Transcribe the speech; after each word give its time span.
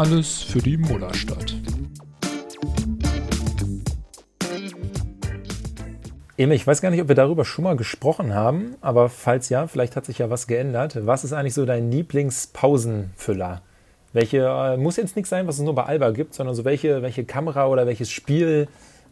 Alles 0.00 0.40
für 0.42 0.60
die 0.60 0.78
Mullerstadt. 0.78 1.54
Emil, 6.38 6.56
ich 6.56 6.66
weiß 6.66 6.80
gar 6.80 6.88
nicht, 6.88 7.02
ob 7.02 7.08
wir 7.08 7.14
darüber 7.14 7.44
schon 7.44 7.64
mal 7.64 7.76
gesprochen 7.76 8.34
haben, 8.34 8.76
aber 8.80 9.10
falls 9.10 9.50
ja, 9.50 9.66
vielleicht 9.66 9.96
hat 9.96 10.06
sich 10.06 10.16
ja 10.16 10.30
was 10.30 10.46
geändert. 10.46 11.04
Was 11.04 11.22
ist 11.22 11.34
eigentlich 11.34 11.52
so 11.52 11.66
dein 11.66 11.92
Lieblingspausenfüller? 11.92 13.60
Welche, 14.14 14.38
äh, 14.38 14.78
muss 14.78 14.96
jetzt 14.96 15.16
nichts 15.16 15.28
sein, 15.28 15.46
was 15.46 15.56
es 15.56 15.64
nur 15.64 15.74
bei 15.74 15.84
Alba 15.84 16.12
gibt, 16.12 16.32
sondern 16.32 16.54
so 16.54 16.64
welche, 16.64 17.02
welche 17.02 17.26
Kamera 17.26 17.66
oder 17.66 17.86
welches 17.86 18.10
Spiel 18.10 18.68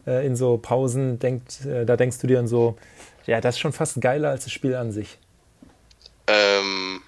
äh, 0.07 0.25
in 0.25 0.35
so 0.35 0.57
Pausen 0.57 1.19
denkt, 1.19 1.67
äh, 1.67 1.85
da 1.85 1.97
denkst 1.97 2.17
du 2.17 2.25
dir 2.25 2.37
dann 2.37 2.47
so, 2.47 2.77
ja, 3.27 3.39
das 3.41 3.57
ist 3.57 3.59
schon 3.59 3.73
fast 3.73 4.01
geiler 4.01 4.29
als 4.31 4.45
das 4.45 4.53
Spiel 4.53 4.73
an 4.73 4.91
sich. 4.91 5.19
Ähm, 6.25 7.01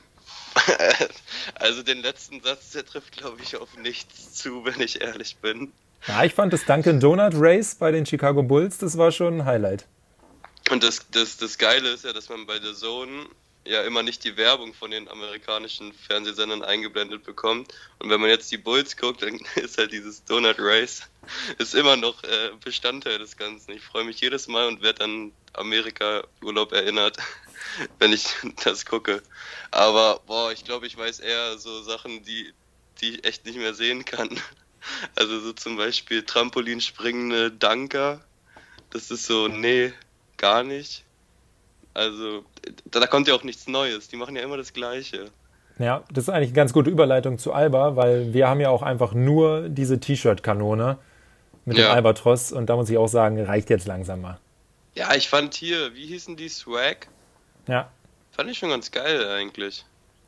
also 1.61 1.83
den 1.83 2.01
letzten 2.01 2.41
Satz, 2.41 2.71
der 2.71 2.85
trifft, 2.85 3.17
glaube 3.17 3.41
ich, 3.41 3.55
auf 3.55 3.77
nichts 3.77 4.33
zu, 4.33 4.65
wenn 4.65 4.81
ich 4.81 5.01
ehrlich 5.01 5.37
bin. 5.37 5.71
Ja, 6.07 6.23
ich 6.23 6.33
fand 6.33 6.51
das 6.51 6.65
Dunkin' 6.65 6.99
Donut 6.99 7.33
Race 7.35 7.75
bei 7.75 7.91
den 7.91 8.05
Chicago 8.05 8.41
Bulls, 8.41 8.79
das 8.79 8.97
war 8.97 9.11
schon 9.11 9.41
ein 9.41 9.45
Highlight. 9.45 9.85
Und 10.69 10.83
das, 10.83 11.07
das, 11.11 11.37
das 11.37 11.57
Geile 11.57 11.89
ist 11.89 12.05
ja, 12.05 12.13
dass 12.13 12.29
man 12.29 12.45
bei 12.45 12.57
der 12.59 12.73
Zone 12.73 13.27
ja 13.65 13.83
immer 13.83 14.01
nicht 14.01 14.23
die 14.23 14.37
Werbung 14.37 14.73
von 14.73 14.89
den 14.89 15.07
amerikanischen 15.07 15.93
Fernsehsendern 15.93 16.63
eingeblendet 16.63 17.23
bekommt. 17.23 17.73
Und 17.99 18.09
wenn 18.09 18.19
man 18.19 18.29
jetzt 18.29 18.51
die 18.51 18.57
Bulls 18.57 18.97
guckt, 18.97 19.21
dann 19.21 19.39
ist 19.55 19.77
halt 19.77 19.91
dieses 19.91 20.23
Donut 20.25 20.55
Race 20.59 21.03
ist 21.59 21.75
immer 21.75 21.95
noch 21.95 22.23
äh, 22.23 22.51
Bestandteil 22.63 23.19
des 23.19 23.37
Ganzen. 23.37 23.71
Ich 23.73 23.83
freue 23.83 24.03
mich 24.03 24.19
jedes 24.19 24.47
Mal 24.47 24.67
und 24.67 24.81
werde 24.81 25.03
an 25.03 25.31
Amerika-Urlaub 25.53 26.71
erinnert, 26.71 27.17
wenn 27.99 28.13
ich 28.13 28.27
das 28.63 28.85
gucke. 28.85 29.21
Aber 29.71 30.21
boah, 30.27 30.51
ich 30.51 30.63
glaube, 30.63 30.87
ich 30.87 30.97
weiß 30.97 31.19
eher 31.19 31.57
so 31.57 31.81
Sachen, 31.81 32.23
die, 32.23 32.53
die 32.99 33.15
ich 33.15 33.25
echt 33.25 33.45
nicht 33.45 33.57
mehr 33.57 33.73
sehen 33.73 34.05
kann. 34.05 34.29
Also 35.15 35.39
so 35.39 35.53
zum 35.53 35.77
Beispiel 35.77 36.23
Trampolinspringende 36.23 37.51
Danker. 37.51 38.19
Das 38.89 39.11
ist 39.11 39.27
so, 39.27 39.47
nee, 39.47 39.93
gar 40.37 40.63
nicht. 40.63 41.03
Also, 41.93 42.43
da, 42.85 42.99
da 42.99 43.05
kommt 43.05 43.27
ja 43.27 43.35
auch 43.35 43.43
nichts 43.43 43.67
Neues. 43.67 44.07
Die 44.07 44.15
machen 44.15 44.35
ja 44.35 44.41
immer 44.41 44.57
das 44.57 44.73
Gleiche. 44.73 45.29
Ja, 45.77 46.03
das 46.11 46.25
ist 46.25 46.29
eigentlich 46.29 46.49
eine 46.49 46.55
ganz 46.55 46.73
gute 46.73 46.89
Überleitung 46.89 47.37
zu 47.37 47.53
Alba, 47.53 47.95
weil 47.95 48.33
wir 48.33 48.47
haben 48.47 48.59
ja 48.59 48.69
auch 48.69 48.81
einfach 48.81 49.13
nur 49.13 49.69
diese 49.69 49.99
T-Shirt-Kanone 49.99 50.97
mit 51.65 51.77
ja. 51.77 51.87
dem 51.87 51.95
Albatros 51.95 52.51
und 52.51 52.67
da 52.67 52.75
muss 52.75 52.89
ich 52.89 52.97
auch 52.97 53.07
sagen, 53.07 53.43
reicht 53.43 53.69
jetzt 53.69 53.87
langsam 53.87 54.21
mal. 54.21 54.39
Ja, 54.95 55.13
ich 55.15 55.29
fand 55.29 55.53
hier, 55.53 55.93
wie 55.95 56.05
hießen 56.05 56.35
die, 56.35 56.49
Swag? 56.49 57.07
Ja. 57.67 57.91
Fand 58.31 58.49
ich 58.49 58.57
schon 58.57 58.69
ganz 58.69 58.91
geil 58.91 59.27
eigentlich. 59.27 59.85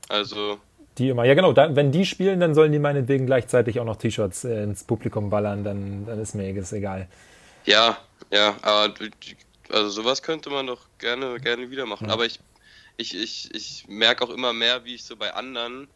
Also. 0.09 0.59
Die 0.97 1.09
immer, 1.09 1.23
ja 1.23 1.33
genau, 1.33 1.53
da, 1.53 1.75
wenn 1.75 1.91
die 1.91 2.05
spielen, 2.05 2.39
dann 2.39 2.53
sollen 2.53 2.71
die 2.71 2.79
meinetwegen 2.79 3.25
gleichzeitig 3.25 3.79
auch 3.79 3.85
noch 3.85 3.95
T-Shirts 3.95 4.43
äh, 4.43 4.63
ins 4.63 4.83
Publikum 4.83 5.29
ballern, 5.29 5.63
dann, 5.63 6.05
dann 6.05 6.19
ist 6.19 6.35
mir 6.35 6.53
das 6.53 6.73
egal. 6.73 7.07
Ja, 7.65 7.97
ja, 8.31 8.55
aber 8.61 8.93
also 9.69 9.89
sowas 9.89 10.21
könnte 10.21 10.49
man 10.49 10.67
doch 10.67 10.81
gerne, 10.99 11.39
gerne 11.39 11.71
wieder 11.71 11.85
machen. 11.85 12.07
Ja. 12.07 12.13
Aber 12.13 12.25
ich, 12.25 12.39
ich, 12.97 13.15
ich, 13.15 13.53
ich 13.55 13.85
merke 13.87 14.23
auch 14.23 14.29
immer 14.29 14.53
mehr, 14.53 14.85
wie 14.85 14.95
ich 14.95 15.03
so 15.03 15.15
bei 15.15 15.33
anderen 15.33 15.87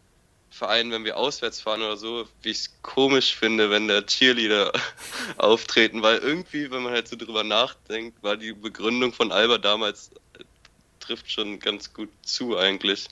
Vereinen, 0.49 0.91
wenn 0.91 1.03
wir 1.03 1.17
auswärts 1.17 1.61
fahren 1.61 1.81
oder 1.81 1.97
so, 1.97 2.25
wie 2.41 2.49
ich 2.49 2.57
es 2.57 2.81
komisch 2.81 3.35
finde, 3.35 3.69
wenn 3.69 3.87
der 3.87 4.05
Cheerleader 4.05 4.71
auftreten, 5.37 6.01
weil 6.01 6.17
irgendwie, 6.19 6.71
wenn 6.71 6.83
man 6.83 6.93
halt 6.93 7.07
so 7.07 7.15
drüber 7.15 7.43
nachdenkt, 7.43 8.23
war 8.23 8.37
die 8.37 8.53
Begründung 8.53 9.13
von 9.13 9.31
Alba 9.31 9.57
damals 9.57 10.11
trifft 11.07 11.31
schon 11.31 11.59
ganz 11.59 11.93
gut 11.93 12.09
zu 12.21 12.57
eigentlich. 12.57 13.07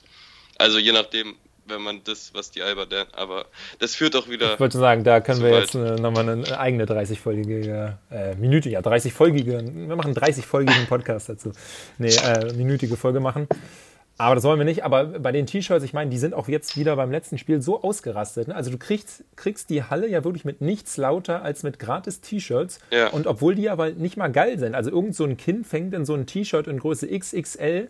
Also 0.58 0.78
je 0.78 0.92
nachdem, 0.92 1.34
wenn 1.66 1.82
man 1.82 2.00
das, 2.04 2.32
was 2.34 2.50
die 2.50 2.62
Alba 2.62 2.86
denn, 2.86 3.06
aber 3.12 3.46
das 3.78 3.94
führt 3.94 4.14
auch 4.16 4.28
wieder. 4.28 4.54
Ich 4.54 4.60
wollte 4.60 4.78
sagen, 4.78 5.04
da 5.04 5.20
können 5.20 5.42
wir 5.42 5.50
jetzt 5.50 5.74
äh, 5.74 5.96
nochmal 5.96 6.28
eine 6.28 6.58
eigene 6.58 6.84
30-folgige 6.84 7.98
äh, 8.10 8.34
Minute, 8.36 8.70
ja, 8.70 8.80
30-folgige, 8.80 9.52
wir 9.52 9.96
machen 9.96 10.16
einen 10.16 10.16
30-folgigen 10.16 10.86
Podcast 10.86 11.28
dazu. 11.28 11.52
Nee, 11.98 12.14
äh, 12.14 12.52
minütige 12.52 12.96
Folge 12.96 13.20
machen. 13.20 13.48
Aber 14.18 14.34
das 14.34 14.44
wollen 14.44 14.58
wir 14.58 14.64
nicht. 14.64 14.82
Aber 14.84 15.04
bei 15.04 15.30
den 15.30 15.46
T-Shirts, 15.46 15.84
ich 15.84 15.92
meine, 15.92 16.10
die 16.10 16.18
sind 16.18 16.32
auch 16.32 16.48
jetzt 16.48 16.76
wieder 16.76 16.96
beim 16.96 17.10
letzten 17.10 17.36
Spiel 17.36 17.60
so 17.60 17.82
ausgerastet. 17.82 18.48
Ne? 18.48 18.54
Also 18.54 18.70
du 18.70 18.78
kriegst, 18.78 19.24
kriegst 19.36 19.68
die 19.68 19.82
Halle 19.82 20.08
ja 20.08 20.24
wirklich 20.24 20.44
mit 20.44 20.62
nichts 20.62 20.96
lauter 20.96 21.42
als 21.42 21.62
mit 21.62 21.78
gratis 21.78 22.22
T-Shirts. 22.22 22.78
Ja. 22.90 23.08
Und 23.08 23.26
obwohl 23.26 23.54
die 23.54 23.68
aber 23.68 23.90
nicht 23.90 24.16
mal 24.16 24.28
geil 24.28 24.58
sind. 24.58 24.74
Also 24.74 24.90
irgend 24.90 25.14
so 25.14 25.24
ein 25.24 25.36
Kind 25.36 25.66
fängt 25.66 25.92
in 25.92 26.06
so 26.06 26.14
ein 26.14 26.26
T-Shirt 26.26 26.66
in 26.66 26.78
Größe 26.78 27.06
XXL, 27.06 27.88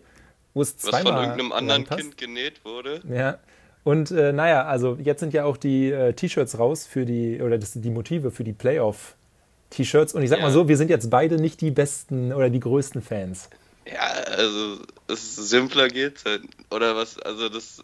wo 0.53 0.61
es 0.61 0.77
zweimal 0.77 1.03
Was 1.03 1.11
von 1.11 1.23
irgendeinem 1.23 1.51
anderen 1.53 1.85
Kind 1.85 2.17
genäht 2.17 2.65
wurde. 2.65 3.01
Ja. 3.09 3.37
Und 3.85 4.11
äh, 4.11 4.33
naja, 4.33 4.65
also 4.65 4.97
jetzt 5.01 5.21
sind 5.21 5.33
ja 5.33 5.45
auch 5.45 5.55
die 5.55 5.91
äh, 5.91 6.11
T-Shirts 6.11 6.59
raus 6.59 6.85
für 6.85 7.05
die, 7.05 7.41
oder 7.41 7.57
das, 7.57 7.71
die 7.73 7.89
Motive 7.89 8.31
für 8.31 8.43
die 8.43 8.51
Playoff-T-Shirts. 8.51 10.13
Und 10.13 10.23
ich 10.23 10.29
sag 10.29 10.39
ja. 10.39 10.45
mal 10.45 10.51
so, 10.51 10.67
wir 10.67 10.75
sind 10.75 10.89
jetzt 10.89 11.09
beide 11.09 11.37
nicht 11.37 11.61
die 11.61 11.71
besten 11.71 12.33
oder 12.33 12.49
die 12.49 12.59
größten 12.59 13.01
Fans. 13.01 13.49
Ja, 13.85 14.01
also 14.35 14.79
es 15.07 15.35
simpler 15.35 15.87
geht's 15.87 16.25
halt. 16.25 16.43
Oder 16.69 16.95
was, 16.95 17.19
also 17.19 17.49
das, 17.49 17.81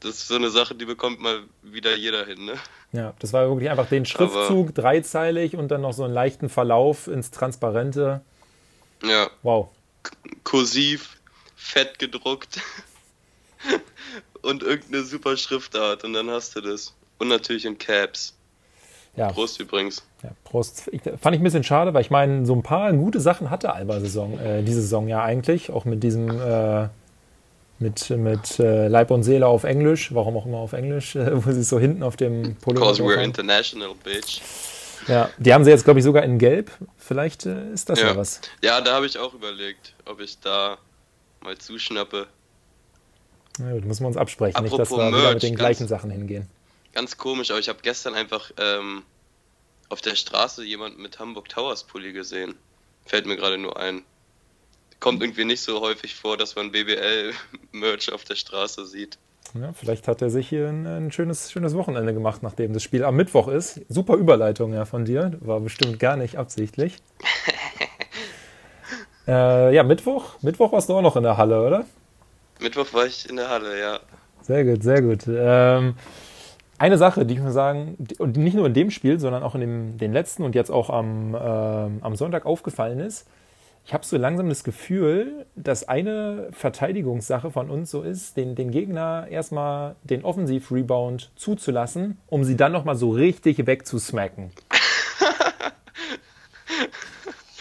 das 0.00 0.16
ist 0.16 0.28
so 0.28 0.36
eine 0.36 0.50
Sache, 0.50 0.74
die 0.74 0.84
bekommt 0.84 1.20
mal 1.20 1.42
wieder 1.62 1.96
jeder 1.96 2.24
hin, 2.26 2.44
ne? 2.44 2.54
Ja, 2.92 3.14
das 3.18 3.32
war 3.32 3.48
wirklich 3.48 3.70
einfach 3.70 3.88
den 3.88 4.06
Schriftzug 4.06 4.68
Aber, 4.68 4.72
dreizeilig 4.72 5.56
und 5.56 5.68
dann 5.68 5.82
noch 5.82 5.92
so 5.92 6.04
einen 6.04 6.14
leichten 6.14 6.48
Verlauf 6.48 7.08
ins 7.08 7.30
Transparente. 7.30 8.22
Ja. 9.02 9.30
Wow. 9.42 9.70
Kursiv, 10.44 11.18
fett 11.56 11.98
gedruckt. 11.98 12.60
und 14.42 14.62
irgendeine 14.62 15.04
super 15.04 15.36
Schriftart 15.36 16.04
und 16.04 16.12
dann 16.12 16.30
hast 16.30 16.56
du 16.56 16.60
das. 16.60 16.94
Und 17.18 17.28
natürlich 17.28 17.64
in 17.64 17.78
Caps. 17.78 18.35
Ja. 19.16 19.32
Prost 19.32 19.58
übrigens. 19.60 20.02
Ja, 20.22 20.30
Prost. 20.44 20.88
Ich, 20.92 21.00
fand 21.02 21.34
ich 21.34 21.40
ein 21.40 21.44
bisschen 21.44 21.64
schade, 21.64 21.94
weil 21.94 22.02
ich 22.02 22.10
meine, 22.10 22.44
so 22.44 22.54
ein 22.54 22.62
paar 22.62 22.92
gute 22.92 23.20
Sachen 23.20 23.50
hatte 23.50 23.72
Alba-Saison, 23.72 24.38
äh, 24.38 24.62
diese 24.62 24.82
Saison 24.82 25.08
ja 25.08 25.22
eigentlich. 25.22 25.70
Auch 25.70 25.84
mit 25.84 26.02
diesem, 26.02 26.28
äh, 26.28 26.88
mit, 27.78 28.10
mit 28.10 28.58
äh, 28.58 28.88
Leib 28.88 29.10
und 29.10 29.22
Seele 29.22 29.46
auf 29.46 29.64
Englisch, 29.64 30.14
warum 30.14 30.36
auch 30.36 30.46
immer 30.46 30.58
auf 30.58 30.74
Englisch, 30.74 31.16
äh, 31.16 31.44
wo 31.44 31.50
sie 31.50 31.62
so 31.62 31.78
hinten 31.78 32.02
auf 32.02 32.16
dem 32.16 32.56
Polo. 32.56 32.80
Because 32.80 33.02
we're 33.02 33.22
international, 33.22 33.94
bitch. 34.04 34.40
Ja, 35.08 35.30
die 35.38 35.54
haben 35.54 35.64
sie 35.64 35.70
jetzt, 35.70 35.84
glaube 35.84 36.00
ich, 36.00 36.04
sogar 36.04 36.24
in 36.24 36.38
Gelb. 36.38 36.70
Vielleicht 36.98 37.46
äh, 37.46 37.72
ist 37.72 37.88
das 37.88 38.00
ja, 38.00 38.08
ja 38.08 38.16
was. 38.16 38.40
Ja, 38.62 38.80
da 38.80 38.94
habe 38.94 39.06
ich 39.06 39.18
auch 39.18 39.34
überlegt, 39.34 39.94
ob 40.04 40.20
ich 40.20 40.40
da 40.40 40.78
mal 41.42 41.56
zuschnappe. 41.56 42.26
Na 43.58 43.72
gut, 43.72 43.84
müssen 43.84 44.02
wir 44.02 44.08
uns 44.08 44.16
absprechen, 44.16 44.56
Apropos 44.56 44.78
nicht, 44.78 44.90
dass 44.90 44.98
wir 44.98 45.10
Merch, 45.10 45.22
wieder 45.22 45.34
mit 45.34 45.42
den 45.42 45.54
gleichen 45.54 45.88
Sachen 45.88 46.10
hingehen. 46.10 46.48
Ganz 46.96 47.18
komisch, 47.18 47.50
aber 47.50 47.60
ich 47.60 47.68
habe 47.68 47.80
gestern 47.82 48.14
einfach 48.14 48.50
ähm, 48.58 49.02
auf 49.90 50.00
der 50.00 50.14
Straße 50.14 50.64
jemanden 50.64 51.02
mit 51.02 51.18
Hamburg 51.18 51.46
Towers 51.50 51.84
Pulli 51.84 52.14
gesehen. 52.14 52.54
Fällt 53.04 53.26
mir 53.26 53.36
gerade 53.36 53.58
nur 53.58 53.78
ein. 53.78 54.02
Kommt 54.98 55.22
irgendwie 55.22 55.44
nicht 55.44 55.60
so 55.60 55.82
häufig 55.82 56.14
vor, 56.14 56.38
dass 56.38 56.56
man 56.56 56.72
BBL-Merch 56.72 58.10
auf 58.14 58.24
der 58.24 58.36
Straße 58.36 58.86
sieht. 58.86 59.18
Ja, 59.52 59.74
vielleicht 59.74 60.08
hat 60.08 60.22
er 60.22 60.30
sich 60.30 60.48
hier 60.48 60.68
ein, 60.68 60.86
ein, 60.86 61.12
schönes, 61.12 61.52
schönes 61.52 61.74
Wochenende 61.74 62.14
gemacht, 62.14 62.42
nachdem 62.42 62.72
das 62.72 62.82
Spiel 62.82 63.04
am 63.04 63.14
Mittwoch 63.14 63.48
ist. 63.48 63.82
Super 63.90 64.14
Überleitung 64.14 64.72
ja 64.72 64.86
von 64.86 65.04
dir. 65.04 65.36
War 65.40 65.60
bestimmt 65.60 65.98
gar 65.98 66.16
nicht 66.16 66.38
absichtlich. 66.38 66.96
äh, 69.28 69.74
ja, 69.74 69.82
Mittwoch. 69.82 70.40
Mittwoch 70.40 70.72
warst 70.72 70.88
du 70.88 70.94
auch 70.94 71.02
noch 71.02 71.16
in 71.16 71.24
der 71.24 71.36
Halle, 71.36 71.60
oder? 71.60 71.84
Mittwoch 72.58 72.90
war 72.94 73.04
ich 73.04 73.28
in 73.28 73.36
der 73.36 73.50
Halle, 73.50 73.78
ja. 73.78 74.00
Sehr 74.40 74.64
gut, 74.64 74.82
sehr 74.82 75.02
gut. 75.02 75.24
Ähm, 75.28 75.94
eine 76.78 76.98
Sache, 76.98 77.24
die 77.24 77.34
ich 77.34 77.40
mir 77.40 77.52
sagen, 77.52 77.96
und 78.18 78.36
nicht 78.36 78.54
nur 78.54 78.66
in 78.66 78.74
dem 78.74 78.90
Spiel, 78.90 79.18
sondern 79.18 79.42
auch 79.42 79.54
in 79.54 79.60
dem, 79.60 79.98
den 79.98 80.12
letzten 80.12 80.42
und 80.42 80.54
jetzt 80.54 80.70
auch 80.70 80.90
am, 80.90 81.34
äh, 81.34 81.38
am 81.38 82.16
Sonntag 82.16 82.46
aufgefallen 82.46 83.00
ist, 83.00 83.26
ich 83.86 83.94
habe 83.94 84.04
so 84.04 84.16
langsam 84.16 84.48
das 84.48 84.64
Gefühl, 84.64 85.46
dass 85.54 85.88
eine 85.88 86.48
Verteidigungssache 86.50 87.52
von 87.52 87.70
uns 87.70 87.92
so 87.92 88.02
ist, 88.02 88.36
den, 88.36 88.56
den 88.56 88.72
Gegner 88.72 89.28
erstmal 89.30 89.94
den 90.02 90.24
Offensiv-Rebound 90.24 91.30
zuzulassen, 91.36 92.20
um 92.26 92.42
sie 92.42 92.56
dann 92.56 92.72
nochmal 92.72 92.96
so 92.96 93.10
richtig 93.10 93.64
wegzusmacken. 93.64 94.50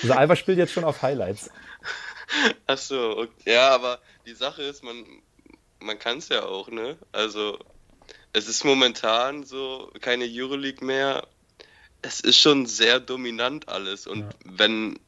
also 0.02 0.14
Alba 0.14 0.36
spielt 0.36 0.58
jetzt 0.58 0.74
schon 0.74 0.84
auf 0.84 1.04
Highlights. 1.04 1.52
Ach 2.66 2.80
so, 2.80 3.20
okay. 3.20 3.54
ja, 3.54 3.70
aber 3.70 4.00
die 4.26 4.34
Sache 4.34 4.64
ist, 4.64 4.84
man, 4.84 4.96
man 5.80 6.00
kann 6.00 6.18
es 6.18 6.30
ja 6.30 6.44
auch, 6.44 6.70
ne? 6.70 6.98
Also, 7.12 7.60
es 8.36 8.50
ist 8.50 8.66
momentan 8.66 9.44
so 9.46 9.90
keine 10.02 10.26
Euroleague 10.30 10.86
mehr. 10.86 11.26
Es 12.02 12.20
ist 12.20 12.38
schon 12.38 12.66
sehr 12.66 13.00
dominant 13.00 13.70
alles 13.70 14.06
und 14.06 14.20
ja. 14.20 14.30
wenn 14.44 15.00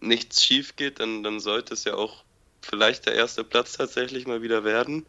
nichts 0.00 0.44
schief 0.44 0.76
geht, 0.76 1.00
dann, 1.00 1.22
dann 1.22 1.40
sollte 1.40 1.74
es 1.74 1.84
ja 1.84 1.94
auch 1.94 2.24
vielleicht 2.62 3.06
der 3.06 3.14
erste 3.14 3.44
Platz 3.44 3.72
tatsächlich 3.72 4.26
mal 4.26 4.42
wieder 4.42 4.64
werden. 4.64 5.06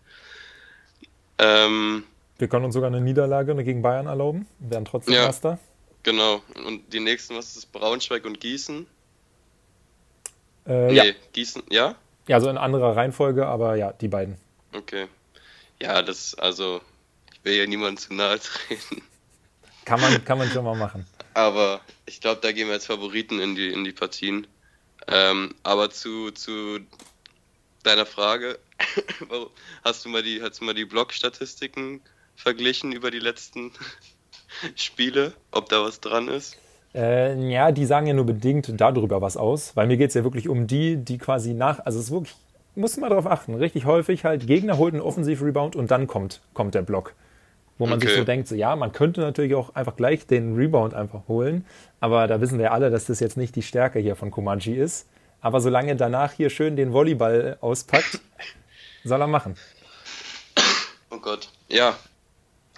Ähm, 1.37 2.03
Wir 2.39 2.47
können 2.47 2.65
uns 2.65 2.73
sogar 2.73 2.87
eine 2.87 3.01
Niederlage 3.01 3.55
gegen 3.63 3.81
Bayern 3.81 4.07
erlauben, 4.07 4.47
werden 4.59 4.85
trotzdem 4.85 5.13
ja, 5.13 5.25
Erster. 5.25 5.59
Genau. 6.03 6.41
Und 6.65 6.91
die 6.91 6.99
nächsten, 6.99 7.35
was 7.35 7.55
ist? 7.55 7.71
Braunschweig 7.71 8.25
und 8.25 8.39
Gießen? 8.39 8.87
Äh, 10.65 10.87
nee, 10.87 10.93
ja. 10.93 11.03
Gießen, 11.33 11.63
ja? 11.69 11.95
Ja, 12.27 12.35
also 12.35 12.49
in 12.49 12.57
anderer 12.57 12.95
Reihenfolge, 12.95 13.45
aber 13.45 13.75
ja, 13.75 13.93
die 13.93 14.07
beiden. 14.07 14.37
Okay. 14.75 15.07
Ja, 15.81 16.01
das, 16.01 16.35
also, 16.35 16.81
ich 17.37 17.45
will 17.45 17.55
ja 17.55 17.65
niemand 17.65 17.99
zu 17.99 18.13
nahe 18.13 18.39
treten. 18.39 19.01
Kann 19.85 20.01
man, 20.01 20.23
kann 20.25 20.37
man 20.37 20.49
schon 20.49 20.65
mal 20.65 20.75
machen. 20.75 21.05
Aber 21.33 21.81
ich 22.05 22.19
glaube, 22.19 22.41
da 22.41 22.51
gehen 22.51 22.67
wir 22.67 22.73
als 22.73 22.87
Favoriten 22.87 23.39
in 23.39 23.55
die, 23.55 23.71
in 23.71 23.83
die 23.83 23.93
Partien. 23.93 24.47
Ähm, 25.07 25.55
aber 25.63 25.89
zu, 25.89 26.31
zu 26.31 26.79
deiner 27.83 28.05
Frage, 28.05 28.59
hast 29.83 30.03
du 30.03 30.09
mal 30.09 30.23
die, 30.23 30.41
hast 30.41 30.59
du 30.59 30.65
mal 30.65 30.73
die 30.73 30.85
Blog-Statistiken 30.85 32.01
verglichen 32.35 32.91
über 32.91 33.11
die 33.11 33.19
letzten 33.19 33.71
Spiele, 34.75 35.33
ob 35.51 35.69
da 35.69 35.83
was 35.83 36.01
dran 36.01 36.27
ist? 36.27 36.57
Äh, 36.93 37.49
ja, 37.49 37.71
die 37.71 37.85
sagen 37.85 38.07
ja 38.07 38.13
nur 38.13 38.25
bedingt 38.25 38.69
darüber 38.75 39.21
was 39.21 39.37
aus, 39.37 39.75
weil 39.75 39.87
mir 39.87 39.97
geht 39.97 40.09
es 40.09 40.15
ja 40.15 40.23
wirklich 40.23 40.49
um 40.49 40.67
die, 40.67 40.97
die 40.97 41.17
quasi 41.17 41.53
nach, 41.53 41.79
also 41.85 41.99
es 41.99 42.05
ist 42.05 42.11
wirklich, 42.11 42.35
muss 42.75 42.97
man 42.97 43.09
darauf 43.09 43.27
achten, 43.27 43.55
richtig 43.55 43.85
häufig 43.85 44.25
halt, 44.25 44.47
Gegner 44.47 44.77
holt 44.77 44.93
einen 44.93 45.03
Offensiv-Rebound 45.03 45.75
und 45.75 45.91
dann 45.91 46.07
kommt, 46.07 46.41
kommt 46.53 46.75
der 46.75 46.81
Block. 46.81 47.13
Wo 47.77 47.85
man 47.85 47.97
okay. 47.97 48.07
sich 48.07 48.17
so 48.17 48.23
denkt, 48.23 48.47
so 48.47 48.55
ja, 48.55 48.75
man 48.75 48.91
könnte 48.91 49.21
natürlich 49.21 49.53
auch 49.53 49.75
einfach 49.75 49.95
gleich 49.95 50.25
den 50.25 50.55
Rebound 50.55 50.93
einfach 50.93 51.27
holen, 51.27 51.65
aber 51.99 52.27
da 52.27 52.41
wissen 52.41 52.57
wir 52.57 52.71
alle, 52.71 52.89
dass 52.89 53.05
das 53.05 53.19
jetzt 53.19 53.37
nicht 53.37 53.55
die 53.55 53.61
Stärke 53.61 53.99
hier 53.99 54.15
von 54.15 54.31
Komanji 54.31 54.73
ist. 54.73 55.07
Aber 55.41 55.61
solange 55.61 55.95
danach 55.95 56.33
hier 56.33 56.49
schön 56.49 56.75
den 56.75 56.91
Volleyball 56.91 57.57
auspackt, 57.61 58.19
soll 59.03 59.21
er 59.21 59.27
machen. 59.27 59.55
Oh 61.11 61.19
Gott, 61.19 61.49
ja, 61.69 61.95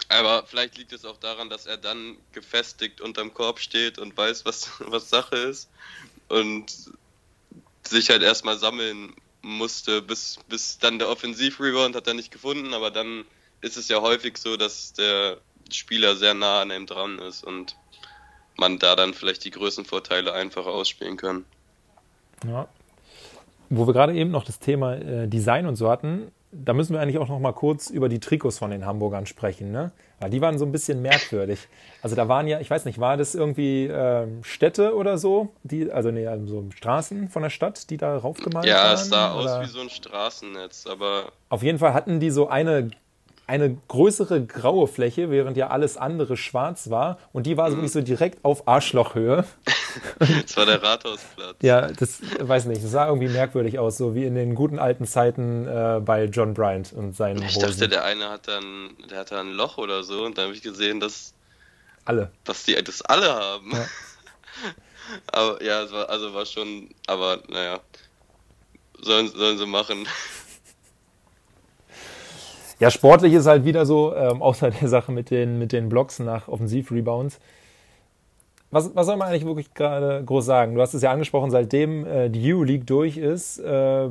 aber 0.08 0.44
vielleicht 0.46 0.76
liegt 0.76 0.92
es 0.92 1.04
auch 1.04 1.16
daran, 1.18 1.48
dass 1.48 1.66
er 1.66 1.76
dann 1.76 2.16
gefestigt 2.32 3.00
unterm 3.00 3.32
Korb 3.32 3.60
steht 3.60 3.98
und 3.98 4.16
weiß, 4.16 4.44
was, 4.44 4.70
was 4.80 5.08
Sache 5.08 5.36
ist 5.36 5.70
und 6.28 6.90
sich 7.82 8.10
halt 8.10 8.22
erstmal 8.22 8.58
sammeln 8.58 9.14
musste, 9.42 10.02
bis, 10.02 10.38
bis 10.48 10.78
dann 10.78 10.98
der 10.98 11.08
Offensiv-Rebound 11.08 11.94
hat 11.96 12.06
er 12.06 12.14
nicht 12.14 12.30
gefunden, 12.30 12.74
aber 12.74 12.90
dann 12.90 13.24
ist 13.60 13.76
es 13.76 13.88
ja 13.88 14.00
häufig 14.00 14.38
so, 14.38 14.56
dass 14.56 14.92
der 14.92 15.38
Spieler 15.72 16.16
sehr 16.16 16.34
nah 16.34 16.62
an 16.62 16.70
ihm 16.70 16.86
dran 16.86 17.18
ist 17.18 17.44
und 17.44 17.76
man 18.56 18.78
da 18.78 18.96
dann 18.96 19.14
vielleicht 19.14 19.44
die 19.44 19.50
Größenvorteile 19.50 20.32
einfach 20.32 20.66
ausspielen 20.66 21.16
kann. 21.16 21.44
Ja. 22.46 22.68
Wo 23.68 23.86
wir 23.86 23.92
gerade 23.92 24.14
eben 24.14 24.30
noch 24.30 24.44
das 24.44 24.58
Thema 24.58 24.94
äh, 24.96 25.28
Design 25.28 25.66
und 25.66 25.76
so 25.76 25.90
hatten, 25.90 26.32
da 26.52 26.72
müssen 26.72 26.92
wir 26.92 27.00
eigentlich 27.00 27.18
auch 27.18 27.28
noch 27.28 27.38
mal 27.38 27.52
kurz 27.52 27.90
über 27.90 28.08
die 28.08 28.18
Trikots 28.18 28.58
von 28.58 28.70
den 28.70 28.84
Hamburgern 28.84 29.26
sprechen, 29.26 29.70
ne? 29.70 29.92
Weil 30.18 30.30
die 30.30 30.40
waren 30.40 30.58
so 30.58 30.66
ein 30.66 30.72
bisschen 30.72 31.00
merkwürdig. 31.00 31.68
Also 32.02 32.16
da 32.16 32.28
waren 32.28 32.46
ja, 32.46 32.60
ich 32.60 32.68
weiß 32.68 32.84
nicht, 32.84 32.98
war 32.98 33.16
das 33.16 33.34
irgendwie 33.34 33.86
äh, 33.86 34.26
Städte 34.42 34.94
oder 34.94 35.16
so, 35.16 35.54
die, 35.62 35.90
also 35.90 36.10
nee, 36.10 36.26
also 36.26 36.46
so 36.46 36.70
Straßen 36.74 37.28
von 37.28 37.42
der 37.42 37.50
Stadt, 37.50 37.88
die 37.88 37.96
da 37.96 38.16
raufgemalt 38.18 38.66
ja, 38.66 38.74
waren? 38.74 38.86
Ja, 38.86 38.92
es 38.94 39.08
sah 39.08 39.38
oder? 39.38 39.60
aus 39.60 39.66
wie 39.66 39.70
so 39.70 39.80
ein 39.80 39.88
Straßennetz, 39.88 40.86
aber. 40.86 41.32
Auf 41.48 41.62
jeden 41.62 41.78
Fall 41.78 41.94
hatten 41.94 42.20
die 42.20 42.30
so 42.30 42.48
eine 42.48 42.90
eine 43.50 43.76
größere 43.88 44.46
graue 44.46 44.86
Fläche, 44.86 45.28
während 45.28 45.56
ja 45.56 45.70
alles 45.70 45.96
andere 45.96 46.36
schwarz 46.36 46.88
war. 46.88 47.18
Und 47.32 47.46
die 47.46 47.56
war 47.56 47.68
so 47.68 47.78
wirklich 47.78 47.90
so 47.90 48.00
direkt 48.00 48.44
auf 48.44 48.68
Arschlochhöhe. 48.68 49.44
das 50.20 50.56
war 50.56 50.66
der 50.66 50.80
Rathausplatz. 50.80 51.56
Ja, 51.60 51.88
das 51.88 52.20
weiß 52.38 52.66
nicht. 52.66 52.84
Das 52.84 52.92
sah 52.92 53.08
irgendwie 53.08 53.26
merkwürdig 53.26 53.80
aus, 53.80 53.98
so 53.98 54.14
wie 54.14 54.24
in 54.24 54.36
den 54.36 54.54
guten 54.54 54.78
alten 54.78 55.04
Zeiten 55.04 55.66
äh, 55.66 56.00
bei 56.00 56.26
John 56.26 56.54
Bryant 56.54 56.92
und 56.92 57.16
seinen 57.16 57.42
Ich 57.42 57.58
dachte, 57.58 57.88
der 57.88 58.04
eine 58.04 58.30
hat 58.30 58.46
dann, 58.46 58.90
der 59.10 59.18
hat 59.18 59.32
da 59.32 59.40
ein 59.40 59.50
Loch 59.50 59.78
oder 59.78 60.04
so 60.04 60.22
und 60.24 60.38
dann 60.38 60.44
habe 60.44 60.54
ich 60.54 60.62
gesehen, 60.62 61.00
dass 61.00 61.34
alle, 62.04 62.30
dass 62.44 62.62
die 62.62 62.74
das 62.74 63.02
alle 63.02 63.34
haben. 63.34 63.72
Ja. 63.72 63.86
aber 65.32 65.62
ja, 65.62 65.82
es 65.82 65.90
war, 65.90 66.08
also 66.08 66.32
war 66.34 66.46
schon, 66.46 66.88
aber 67.08 67.40
naja, 67.48 67.80
sollen, 69.00 69.26
sollen 69.28 69.58
sie 69.58 69.66
machen. 69.66 70.06
Ja, 72.80 72.90
sportlich 72.90 73.34
ist 73.34 73.46
halt 73.46 73.66
wieder 73.66 73.84
so, 73.84 74.14
ähm, 74.16 74.40
außer 74.40 74.70
der 74.70 74.88
Sache 74.88 75.12
mit 75.12 75.30
den, 75.30 75.58
mit 75.58 75.72
den 75.72 75.90
Blocks 75.90 76.18
nach 76.18 76.48
Offensiv-Rebounds. 76.48 77.38
Was, 78.70 78.94
was 78.94 79.06
soll 79.06 79.16
man 79.16 79.28
eigentlich 79.28 79.44
wirklich 79.44 79.74
gerade 79.74 80.22
groß 80.24 80.46
sagen? 80.46 80.74
Du 80.74 80.80
hast 80.80 80.94
es 80.94 81.02
ja 81.02 81.12
angesprochen, 81.12 81.50
seitdem 81.50 82.06
äh, 82.06 82.30
die 82.30 82.54
EU-League 82.54 82.86
durch 82.86 83.18
ist, 83.18 83.58
äh, 83.58 84.08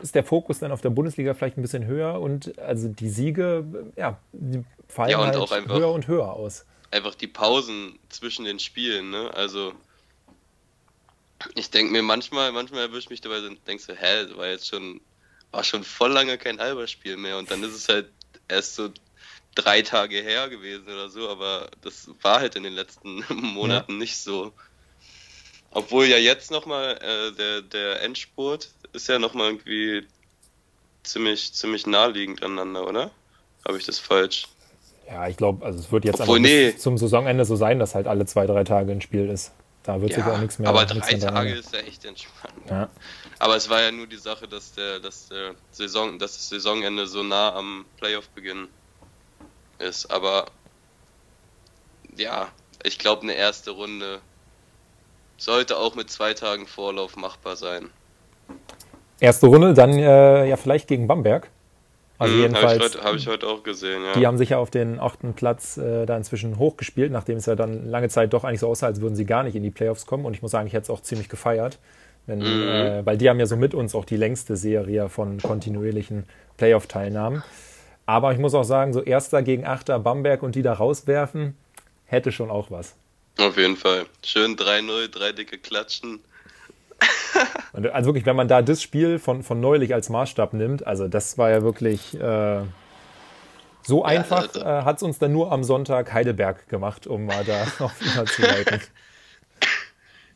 ist 0.00 0.14
der 0.14 0.24
Fokus 0.24 0.60
dann 0.60 0.72
auf 0.72 0.80
der 0.80 0.90
Bundesliga 0.90 1.34
vielleicht 1.34 1.58
ein 1.58 1.62
bisschen 1.62 1.86
höher 1.86 2.20
und 2.20 2.58
also 2.58 2.88
die 2.88 3.08
Siege, 3.10 3.64
ja, 3.96 4.18
die 4.32 4.64
fallen 4.88 5.10
ja, 5.10 5.18
halt 5.18 5.52
einfach, 5.52 5.76
höher 5.76 5.92
und 5.92 6.08
höher 6.08 6.32
aus. 6.32 6.64
Einfach 6.90 7.14
die 7.14 7.26
Pausen 7.26 7.98
zwischen 8.08 8.46
den 8.46 8.58
Spielen, 8.60 9.10
ne? 9.10 9.30
Also 9.34 9.72
ich 11.54 11.70
denke 11.70 11.92
mir 11.92 12.02
manchmal, 12.02 12.52
manchmal 12.52 12.82
erwische 12.82 13.00
ich 13.00 13.10
mich 13.10 13.20
dabei 13.20 13.38
und 13.46 13.58
denke 13.66 13.82
so, 13.82 13.92
hä, 13.92 14.26
war 14.36 14.46
jetzt 14.46 14.68
schon 14.68 15.00
war 15.52 15.64
schon 15.64 15.84
voll 15.84 16.12
lange 16.12 16.38
kein 16.38 16.60
Alba-Spiel 16.60 17.16
mehr 17.16 17.38
und 17.38 17.50
dann 17.50 17.62
ist 17.62 17.74
es 17.74 17.88
halt 17.88 18.10
erst 18.48 18.74
so 18.74 18.90
drei 19.54 19.82
Tage 19.82 20.20
her 20.20 20.48
gewesen 20.48 20.86
oder 20.86 21.08
so, 21.08 21.28
aber 21.28 21.68
das 21.82 22.08
war 22.22 22.40
halt 22.40 22.56
in 22.56 22.62
den 22.62 22.74
letzten 22.74 23.24
Monaten 23.34 23.92
ja. 23.92 23.98
nicht 23.98 24.18
so. 24.18 24.52
Obwohl 25.70 26.06
ja 26.06 26.16
jetzt 26.16 26.50
nochmal 26.50 26.98
äh, 27.02 27.32
der, 27.36 27.62
der 27.62 28.02
Endspurt 28.02 28.70
ist 28.92 29.08
ja 29.08 29.18
nochmal 29.18 29.48
irgendwie 29.48 30.06
ziemlich, 31.02 31.52
ziemlich 31.52 31.86
naheliegend 31.86 32.42
aneinander, 32.42 32.86
oder? 32.86 33.10
Habe 33.66 33.78
ich 33.78 33.84
das 33.84 33.98
falsch? 33.98 34.48
Ja, 35.08 35.28
ich 35.28 35.36
glaube, 35.36 35.64
also 35.64 35.78
es 35.78 35.92
wird 35.92 36.04
jetzt 36.04 36.20
Obwohl, 36.20 36.40
nee. 36.40 36.76
zum 36.76 36.98
Saisonende 36.98 37.44
so 37.44 37.56
sein, 37.56 37.78
dass 37.78 37.94
halt 37.94 38.06
alle 38.06 38.26
zwei, 38.26 38.46
drei 38.46 38.64
Tage 38.64 38.92
ein 38.92 39.00
Spiel 39.00 39.28
ist. 39.28 39.52
Da 39.82 40.00
wird 40.00 40.12
ja, 40.12 40.16
sich 40.16 40.26
auch 40.26 40.38
nichts 40.38 40.58
mehr. 40.58 40.68
Aber 40.68 40.84
drei 40.84 41.14
Tage 41.14 41.52
ist 41.52 41.72
ja 41.72 41.80
echt 41.80 42.04
entspannt. 42.04 42.54
Ja. 42.68 42.88
Aber 43.38 43.56
es 43.56 43.68
war 43.68 43.82
ja 43.82 43.92
nur 43.92 44.06
die 44.06 44.16
Sache, 44.16 44.48
dass 44.48 44.72
der, 44.72 44.98
dass 45.00 45.28
der 45.28 45.54
Saison, 45.70 46.18
dass 46.18 46.34
das 46.34 46.48
Saisonende 46.48 47.06
so 47.06 47.22
nah 47.22 47.54
am 47.54 47.84
Playoff-Beginn 47.98 48.68
ist. 49.78 50.10
Aber 50.10 50.46
ja, 52.16 52.48
ich 52.82 52.98
glaube, 52.98 53.22
eine 53.22 53.34
erste 53.34 53.72
Runde 53.72 54.20
sollte 55.36 55.76
auch 55.76 55.94
mit 55.94 56.10
zwei 56.10 56.32
Tagen 56.32 56.66
Vorlauf 56.66 57.16
machbar 57.16 57.56
sein. 57.56 57.90
Erste 59.20 59.46
Runde, 59.46 59.74
dann 59.74 59.92
äh, 59.92 60.48
ja 60.48 60.56
vielleicht 60.56 60.88
gegen 60.88 61.06
Bamberg. 61.06 61.50
Also 62.18 62.34
hm, 62.34 62.40
jedenfalls. 62.40 62.82
Habe 62.82 62.86
ich, 62.86 63.04
hab 63.04 63.14
ich, 63.14 63.26
heute 63.28 63.46
auch 63.46 63.62
gesehen, 63.62 64.02
ja. 64.02 64.12
Die 64.14 64.26
haben 64.26 64.38
sich 64.38 64.50
ja 64.50 64.58
auf 64.58 64.70
den 64.70 64.98
achten 64.98 65.34
Platz 65.34 65.76
äh, 65.76 66.06
da 66.06 66.16
inzwischen 66.16 66.58
hochgespielt, 66.58 67.12
nachdem 67.12 67.36
es 67.36 67.46
ja 67.46 67.54
dann 67.54 67.88
lange 67.88 68.08
Zeit 68.08 68.32
doch 68.32 68.44
eigentlich 68.44 68.60
so 68.60 68.68
aussah, 68.68 68.86
als 68.86 69.00
würden 69.00 69.16
sie 69.16 69.26
gar 69.26 69.42
nicht 69.42 69.56
in 69.56 69.62
die 69.62 69.70
Playoffs 69.70 70.06
kommen. 70.06 70.24
Und 70.24 70.32
ich 70.32 70.40
muss 70.40 70.50
sagen, 70.50 70.66
ich 70.66 70.72
hätte 70.72 70.84
es 70.84 70.90
auch 70.90 71.02
ziemlich 71.02 71.28
gefeiert. 71.28 71.78
Wenn, 72.26 72.38
mhm. 72.40 72.44
äh, 72.44 73.06
weil 73.06 73.18
die 73.18 73.28
haben 73.28 73.38
ja 73.38 73.46
so 73.46 73.56
mit 73.56 73.74
uns 73.74 73.94
auch 73.94 74.04
die 74.04 74.16
längste 74.16 74.56
Serie 74.56 75.08
von 75.08 75.38
kontinuierlichen 75.38 76.24
Playoff-Teilnahmen. 76.56 77.42
Aber 78.04 78.32
ich 78.32 78.38
muss 78.38 78.54
auch 78.54 78.64
sagen, 78.64 78.92
so 78.92 79.02
Erster 79.02 79.42
gegen 79.42 79.64
Achter 79.66 79.98
Bamberg 79.98 80.42
und 80.42 80.54
die 80.54 80.62
da 80.62 80.72
rauswerfen, 80.72 81.56
hätte 82.04 82.32
schon 82.32 82.50
auch 82.50 82.70
was. 82.70 82.94
Auf 83.38 83.56
jeden 83.56 83.76
Fall. 83.76 84.06
Schön 84.24 84.56
3-0, 84.56 85.08
drei 85.08 85.32
dicke 85.32 85.58
Klatschen. 85.58 86.20
also 87.92 88.08
wirklich, 88.08 88.24
wenn 88.24 88.36
man 88.36 88.48
da 88.48 88.62
das 88.62 88.82
Spiel 88.82 89.18
von, 89.18 89.42
von 89.42 89.60
neulich 89.60 89.92
als 89.92 90.08
Maßstab 90.08 90.54
nimmt, 90.54 90.86
also 90.86 91.08
das 91.08 91.36
war 91.36 91.50
ja 91.50 91.62
wirklich 91.62 92.18
äh, 92.18 92.62
so 93.82 94.04
einfach, 94.04 94.48
also, 94.48 94.60
äh, 94.60 94.64
hat 94.64 94.96
es 94.96 95.02
uns 95.02 95.18
dann 95.18 95.32
nur 95.32 95.52
am 95.52 95.62
Sonntag 95.62 96.12
Heidelberg 96.12 96.68
gemacht, 96.68 97.06
um 97.06 97.26
mal 97.26 97.44
da 97.44 97.66
auf 97.84 97.94
zu 98.26 98.42
leiten. 98.42 98.80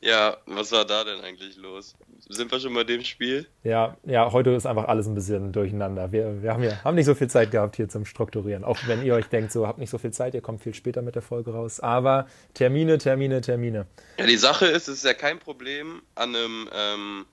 Ja, 0.02 0.38
was 0.46 0.72
war 0.72 0.86
da 0.86 1.04
denn 1.04 1.20
eigentlich 1.20 1.56
los? 1.58 1.94
Sind 2.26 2.50
wir 2.50 2.58
schon 2.58 2.72
bei 2.72 2.84
dem 2.84 3.04
Spiel? 3.04 3.46
Ja, 3.64 3.98
ja, 4.04 4.32
heute 4.32 4.50
ist 4.50 4.64
einfach 4.64 4.88
alles 4.88 5.06
ein 5.06 5.14
bisschen 5.14 5.52
durcheinander. 5.52 6.10
Wir, 6.10 6.42
wir 6.42 6.54
haben, 6.54 6.62
ja, 6.62 6.82
haben 6.82 6.94
nicht 6.94 7.04
so 7.04 7.14
viel 7.14 7.28
Zeit 7.28 7.50
gehabt 7.50 7.76
hier 7.76 7.88
zum 7.88 8.06
Strukturieren. 8.06 8.64
Auch 8.64 8.78
wenn 8.86 9.04
ihr 9.04 9.14
euch 9.14 9.26
denkt, 9.26 9.52
so 9.52 9.66
habt 9.66 9.78
nicht 9.78 9.90
so 9.90 9.98
viel 9.98 10.10
Zeit, 10.10 10.32
ihr 10.32 10.40
kommt 10.40 10.62
viel 10.62 10.72
später 10.72 11.02
mit 11.02 11.16
der 11.16 11.22
Folge 11.22 11.52
raus. 11.52 11.80
Aber 11.80 12.26
Termine, 12.54 12.96
Termine, 12.96 13.42
Termine. 13.42 13.86
Ja, 14.18 14.26
die 14.26 14.38
Sache 14.38 14.66
ist, 14.66 14.88
es 14.88 14.98
ist 14.98 15.04
ja 15.04 15.12
kein 15.12 15.38
Problem, 15.38 16.00
an 16.14 16.34
einem, 16.34 16.70
ähm, 16.72 17.26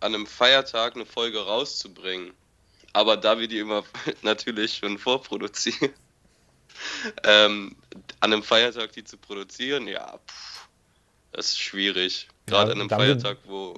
an 0.00 0.14
einem 0.14 0.26
Feiertag 0.26 0.94
eine 0.94 1.04
Folge 1.04 1.44
rauszubringen. 1.44 2.32
Aber 2.94 3.18
da 3.18 3.38
wir 3.38 3.48
die 3.48 3.58
immer 3.58 3.84
natürlich 4.22 4.76
schon 4.76 4.96
vorproduzieren, 4.96 5.92
ähm, 7.24 7.76
an 8.20 8.32
einem 8.32 8.42
Feiertag 8.42 8.92
die 8.92 9.04
zu 9.04 9.18
produzieren, 9.18 9.86
ja, 9.88 10.18
pff 10.26 10.67
das 11.38 11.50
ist 11.50 11.60
schwierig. 11.60 12.28
Gerade 12.46 12.70
ja, 12.70 12.74
an 12.74 12.80
einem 12.80 12.90
Feiertag, 12.90 13.38
wo. 13.46 13.74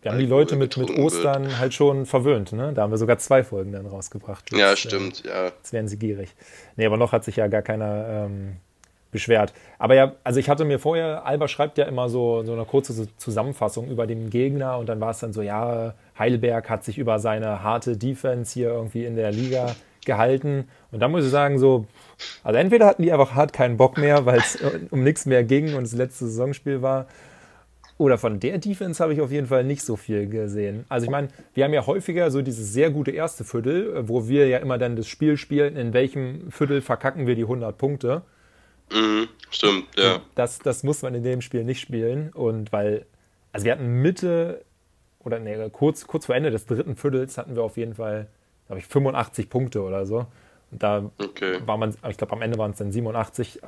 Wir 0.00 0.12
haben 0.12 0.18
die 0.18 0.26
Leute 0.26 0.56
mit, 0.56 0.76
mit 0.76 0.90
Ostern 0.90 1.44
wird. 1.44 1.58
halt 1.58 1.74
schon 1.74 2.06
verwöhnt, 2.06 2.52
ne? 2.52 2.72
Da 2.72 2.82
haben 2.82 2.90
wir 2.90 2.98
sogar 2.98 3.18
zwei 3.18 3.44
Folgen 3.44 3.72
dann 3.72 3.86
rausgebracht. 3.86 4.50
Jetzt, 4.50 4.60
ja, 4.60 4.76
stimmt, 4.76 5.24
äh, 5.24 5.28
ja. 5.28 5.44
Jetzt 5.46 5.72
werden 5.72 5.88
sie 5.88 5.98
gierig. 5.98 6.30
Nee, 6.76 6.86
aber 6.86 6.96
noch 6.96 7.12
hat 7.12 7.24
sich 7.24 7.36
ja 7.36 7.48
gar 7.48 7.62
keiner 7.62 8.26
ähm, 8.26 8.56
beschwert. 9.10 9.52
Aber 9.78 9.94
ja, 9.94 10.14
also 10.24 10.40
ich 10.40 10.48
hatte 10.48 10.64
mir 10.64 10.78
vorher, 10.78 11.26
Alba 11.26 11.48
schreibt 11.48 11.78
ja 11.78 11.84
immer 11.84 12.08
so, 12.08 12.44
so 12.44 12.52
eine 12.52 12.64
kurze 12.64 13.08
Zusammenfassung 13.16 13.88
über 13.90 14.06
den 14.06 14.30
Gegner 14.30 14.78
und 14.78 14.88
dann 14.88 15.00
war 15.00 15.10
es 15.10 15.18
dann 15.18 15.32
so, 15.32 15.42
ja, 15.42 15.94
Heidelberg 16.18 16.70
hat 16.70 16.84
sich 16.84 16.98
über 16.98 17.18
seine 17.18 17.62
harte 17.62 17.96
Defense 17.96 18.54
hier 18.54 18.70
irgendwie 18.70 19.04
in 19.04 19.16
der 19.16 19.30
Liga 19.32 19.74
gehalten. 20.04 20.68
Und 20.90 21.00
da 21.00 21.08
muss 21.08 21.24
ich 21.24 21.30
sagen, 21.30 21.58
so, 21.58 21.86
also 22.42 22.58
entweder 22.58 22.86
hatten 22.86 23.02
die 23.02 23.12
einfach 23.12 23.34
hart 23.34 23.52
keinen 23.52 23.76
Bock 23.76 23.98
mehr, 23.98 24.26
weil 24.26 24.38
es 24.38 24.58
um 24.90 25.02
nichts 25.02 25.26
mehr 25.26 25.44
ging 25.44 25.74
und 25.74 25.84
das 25.84 25.92
letzte 25.92 26.26
Saisonspiel 26.26 26.82
war. 26.82 27.06
Oder 27.98 28.18
von 28.18 28.40
der 28.40 28.58
Defense 28.58 29.02
habe 29.02 29.12
ich 29.12 29.20
auf 29.20 29.30
jeden 29.30 29.46
Fall 29.46 29.64
nicht 29.64 29.82
so 29.82 29.96
viel 29.96 30.28
gesehen. 30.28 30.84
Also 30.88 31.04
ich 31.04 31.10
meine, 31.10 31.28
wir 31.54 31.64
haben 31.64 31.72
ja 31.72 31.86
häufiger 31.86 32.30
so 32.30 32.42
dieses 32.42 32.72
sehr 32.72 32.90
gute 32.90 33.12
erste 33.12 33.44
Viertel, 33.44 34.08
wo 34.08 34.26
wir 34.26 34.48
ja 34.48 34.58
immer 34.58 34.78
dann 34.78 34.96
das 34.96 35.06
Spiel 35.06 35.36
spielen, 35.36 35.76
in 35.76 35.92
welchem 35.92 36.50
Viertel 36.50 36.80
verkacken 36.80 37.26
wir 37.26 37.36
die 37.36 37.42
100 37.42 37.78
Punkte. 37.78 38.22
Mhm, 38.92 39.28
stimmt, 39.50 39.86
ja. 39.96 40.20
Das, 40.34 40.58
das 40.58 40.82
muss 40.82 41.02
man 41.02 41.14
in 41.14 41.22
dem 41.22 41.42
Spiel 41.42 41.64
nicht 41.64 41.80
spielen. 41.80 42.30
Und 42.30 42.72
weil, 42.72 43.06
also 43.52 43.64
wir 43.64 43.72
hatten 43.72 44.02
Mitte 44.02 44.64
oder 45.20 45.38
nee, 45.38 45.56
kurz, 45.70 46.06
kurz 46.06 46.26
vor 46.26 46.34
Ende 46.34 46.50
des 46.50 46.66
dritten 46.66 46.96
Viertels 46.96 47.38
hatten 47.38 47.54
wir 47.54 47.62
auf 47.62 47.76
jeden 47.76 47.94
Fall, 47.94 48.26
glaube 48.72 48.80
ich, 48.80 48.86
85 48.86 49.50
Punkte 49.50 49.82
oder 49.82 50.06
so. 50.06 50.26
Und 50.70 50.82
da 50.82 51.10
okay. 51.22 51.58
war 51.66 51.76
man, 51.76 51.94
ich 52.08 52.16
glaube, 52.16 52.32
am 52.32 52.40
Ende 52.40 52.56
waren 52.56 52.70
es 52.70 52.78
dann 52.78 52.90
87. 52.90 53.60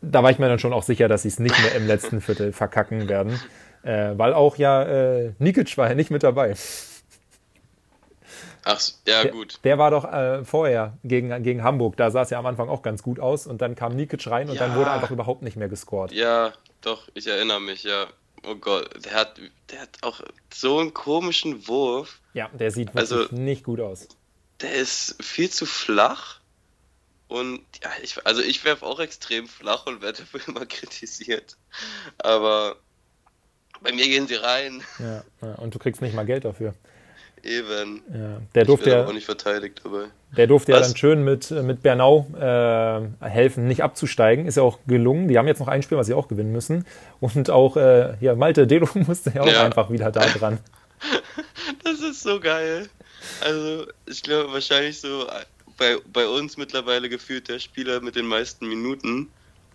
Da 0.00 0.22
war 0.22 0.30
ich 0.30 0.38
mir 0.38 0.48
dann 0.48 0.60
schon 0.60 0.72
auch 0.72 0.84
sicher, 0.84 1.08
dass 1.08 1.22
sie 1.22 1.28
es 1.28 1.40
nicht 1.40 1.60
mehr 1.60 1.74
im 1.74 1.88
letzten 1.88 2.20
Viertel 2.22 2.52
verkacken 2.52 3.08
werden. 3.08 3.40
Äh, 3.82 4.12
weil 4.16 4.32
auch 4.32 4.56
ja 4.56 4.82
äh, 4.84 5.32
Nikic 5.40 5.76
war 5.76 5.88
ja 5.88 5.96
nicht 5.96 6.12
mit 6.12 6.22
dabei. 6.22 6.54
Ach, 8.64 8.80
ja, 9.08 9.24
der, 9.24 9.32
gut. 9.32 9.58
Der 9.64 9.76
war 9.78 9.90
doch 9.90 10.04
äh, 10.04 10.44
vorher 10.44 10.96
gegen, 11.02 11.42
gegen 11.42 11.64
Hamburg. 11.64 11.96
Da 11.96 12.12
sah 12.12 12.22
es 12.22 12.30
ja 12.30 12.38
am 12.38 12.46
Anfang 12.46 12.68
auch 12.68 12.82
ganz 12.82 13.02
gut 13.02 13.18
aus. 13.18 13.48
Und 13.48 13.60
dann 13.60 13.74
kam 13.74 13.96
Nikic 13.96 14.24
rein 14.30 14.48
und 14.48 14.54
ja. 14.54 14.60
dann 14.68 14.76
wurde 14.76 14.92
einfach 14.92 15.10
überhaupt 15.10 15.42
nicht 15.42 15.56
mehr 15.56 15.68
gescored. 15.68 16.12
Ja, 16.12 16.52
doch, 16.80 17.08
ich 17.14 17.26
erinnere 17.26 17.60
mich, 17.60 17.82
ja. 17.82 18.06
Oh 18.44 18.56
Gott, 18.56 19.04
der 19.04 19.14
hat, 19.14 19.40
der 19.70 19.80
hat 19.80 19.98
auch 20.02 20.20
so 20.52 20.78
einen 20.78 20.94
komischen 20.94 21.68
Wurf. 21.68 22.20
Ja, 22.34 22.48
der 22.48 22.70
sieht 22.70 22.94
wirklich 22.94 23.12
also, 23.12 23.34
nicht 23.34 23.64
gut 23.64 23.80
aus. 23.80 24.08
Der 24.60 24.74
ist 24.74 25.16
viel 25.22 25.50
zu 25.50 25.66
flach. 25.66 26.40
Und 27.28 27.64
ja, 27.82 27.90
ich, 28.02 28.26
also 28.26 28.42
ich 28.42 28.64
werfe 28.64 28.84
auch 28.84 29.00
extrem 29.00 29.46
flach 29.46 29.86
und 29.86 30.02
werde 30.02 30.18
dafür 30.18 30.40
immer 30.48 30.66
kritisiert. 30.66 31.56
Aber 32.18 32.76
bei 33.80 33.92
mir 33.92 34.06
gehen 34.06 34.26
sie 34.26 34.34
rein. 34.34 34.82
Ja, 34.98 35.24
ja, 35.40 35.54
und 35.56 35.74
du 35.74 35.78
kriegst 35.78 36.02
nicht 36.02 36.14
mal 36.14 36.26
Geld 36.26 36.44
dafür. 36.44 36.74
Eben. 37.42 38.02
Ja, 38.12 38.40
der 38.54 38.64
durfte 38.64 38.90
ja 38.90 39.04
auch 39.04 39.12
nicht 39.12 39.26
verteidigt 39.26 39.80
dabei. 39.84 40.04
Der 40.36 40.46
durfte 40.46 40.72
Was? 40.72 40.80
ja 40.80 40.86
dann 40.86 40.96
schön 40.96 41.24
mit, 41.24 41.50
mit 41.50 41.82
Bernau 41.82 42.26
äh, 42.38 43.28
helfen, 43.28 43.66
nicht 43.66 43.82
abzusteigen. 43.82 44.46
Ist 44.46 44.56
ja 44.56 44.62
auch 44.62 44.78
gelungen. 44.86 45.28
Die 45.28 45.38
haben 45.38 45.48
jetzt 45.48 45.58
noch 45.58 45.68
ein 45.68 45.82
Spiel, 45.82 45.98
was 45.98 46.06
sie 46.06 46.14
auch 46.14 46.28
gewinnen 46.28 46.52
müssen. 46.52 46.86
Und 47.20 47.50
auch 47.50 47.76
äh, 47.76 48.14
ja, 48.20 48.34
Malte 48.34 48.66
Delo 48.66 48.88
musste 48.94 49.32
ja 49.34 49.42
auch 49.42 49.46
ja. 49.46 49.64
einfach 49.64 49.90
wieder 49.90 50.12
da 50.12 50.24
dran. 50.26 50.58
das 51.84 52.00
ist 52.00 52.22
so 52.22 52.38
geil. 52.38 52.88
Also, 53.40 53.86
ich 54.06 54.22
glaube, 54.22 54.52
wahrscheinlich 54.52 55.00
so 55.00 55.26
bei, 55.76 55.96
bei 56.12 56.26
uns 56.26 56.56
mittlerweile 56.56 57.08
gefühlt 57.08 57.48
der 57.48 57.58
Spieler 57.58 58.00
mit 58.00 58.14
den 58.14 58.26
meisten 58.26 58.68
Minuten 58.68 59.28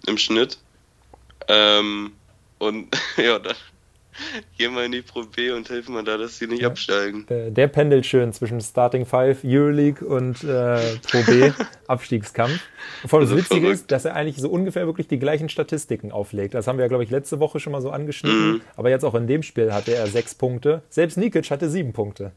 im 0.05 0.17
Schnitt. 0.17 0.57
Ähm, 1.49 2.13
und 2.59 2.95
ja, 3.17 3.39
dann 3.39 3.55
Geh 4.57 4.67
mal 4.67 4.85
in 4.85 4.91
die 4.91 5.01
Pro 5.01 5.23
B 5.23 5.51
und 5.51 5.69
helfen 5.69 5.93
mal 5.93 6.03
da, 6.03 6.17
dass 6.17 6.37
sie 6.39 6.47
nicht 6.47 6.61
ja. 6.61 6.69
absteigen. 6.69 7.25
Der, 7.29 7.51
der, 7.51 7.67
pendelt 7.67 8.05
schön 8.05 8.33
zwischen 8.33 8.59
Starting 8.61 9.05
5, 9.05 9.41
Euroleague 9.43 10.05
und 10.05 10.43
äh, 10.43 10.97
Pro 11.09 11.23
B 11.23 11.51
Abstiegskampf. 11.87 12.59
Vor 13.05 13.19
allem 13.19 13.29
das 13.29 13.37
Witzige 13.37 13.61
verrückt. 13.61 13.81
ist, 13.81 13.91
dass 13.91 14.05
er 14.05 14.15
eigentlich 14.15 14.37
so 14.37 14.49
ungefähr 14.49 14.85
wirklich 14.87 15.07
die 15.07 15.19
gleichen 15.19 15.49
Statistiken 15.49 16.11
auflegt. 16.11 16.53
Das 16.53 16.67
haben 16.67 16.77
wir 16.77 16.85
ja, 16.85 16.89
glaube 16.89 17.03
ich, 17.03 17.09
letzte 17.09 17.39
Woche 17.39 17.59
schon 17.59 17.71
mal 17.71 17.81
so 17.81 17.91
angeschnitten. 17.91 18.53
Mhm. 18.53 18.61
Aber 18.75 18.89
jetzt 18.89 19.03
auch 19.05 19.15
in 19.15 19.27
dem 19.27 19.43
Spiel 19.43 19.73
hatte 19.73 19.93
er 19.93 20.07
sechs 20.07 20.33
Punkte. 20.35 20.81
Selbst 20.89 21.17
Nikic 21.17 21.49
hatte 21.51 21.69
sieben 21.69 21.93
Punkte. 21.93 22.31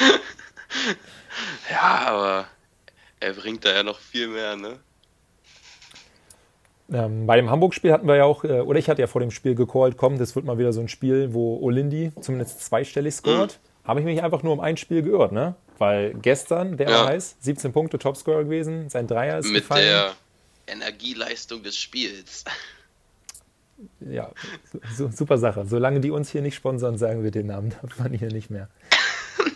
ja, 1.70 2.06
aber 2.06 2.46
er 3.20 3.32
bringt 3.34 3.64
da 3.64 3.72
ja 3.72 3.82
noch 3.82 3.98
viel 3.98 4.28
mehr, 4.28 4.56
ne? 4.56 4.78
Ähm, 6.92 7.26
bei 7.26 7.36
dem 7.36 7.50
Hamburg-Spiel 7.50 7.92
hatten 7.92 8.08
wir 8.08 8.16
ja 8.16 8.24
auch, 8.24 8.42
äh, 8.44 8.60
oder 8.60 8.78
ich 8.78 8.88
hatte 8.88 9.00
ja 9.00 9.06
vor 9.06 9.20
dem 9.20 9.30
Spiel 9.30 9.54
gecallt, 9.54 9.96
komm, 9.96 10.18
das 10.18 10.34
wird 10.34 10.44
mal 10.44 10.58
wieder 10.58 10.72
so 10.72 10.80
ein 10.80 10.88
Spiel, 10.88 11.32
wo 11.32 11.58
Olindi 11.60 12.12
zumindest 12.20 12.64
zweistellig 12.64 13.14
scored. 13.14 13.58
Mhm. 13.62 13.88
Habe 13.88 14.00
ich 14.00 14.06
mich 14.06 14.22
einfach 14.22 14.42
nur 14.42 14.52
um 14.52 14.60
ein 14.60 14.76
Spiel 14.76 15.02
geirrt, 15.02 15.32
ne? 15.32 15.54
Weil 15.78 16.14
gestern, 16.14 16.76
der 16.76 16.90
ja. 16.90 17.06
heiß, 17.06 17.36
17 17.40 17.72
Punkte 17.72 17.98
Topscorer 17.98 18.44
gewesen, 18.44 18.90
sein 18.90 19.06
Dreier 19.06 19.38
ist 19.38 19.46
Mit 19.46 19.62
gefallen. 19.62 19.82
der 19.86 20.12
Energieleistung 20.66 21.62
des 21.62 21.76
Spiels. 21.76 22.44
Ja, 24.00 24.30
su 24.94 25.08
super 25.10 25.38
Sache. 25.38 25.64
Solange 25.64 26.00
die 26.00 26.10
uns 26.10 26.28
hier 26.28 26.42
nicht 26.42 26.54
sponsern, 26.54 26.98
sagen 26.98 27.22
wir 27.22 27.30
den 27.30 27.46
Namen 27.46 27.74
davon 27.82 28.12
hier 28.12 28.30
nicht 28.30 28.50
mehr. 28.50 28.68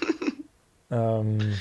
ähm, 0.90 1.54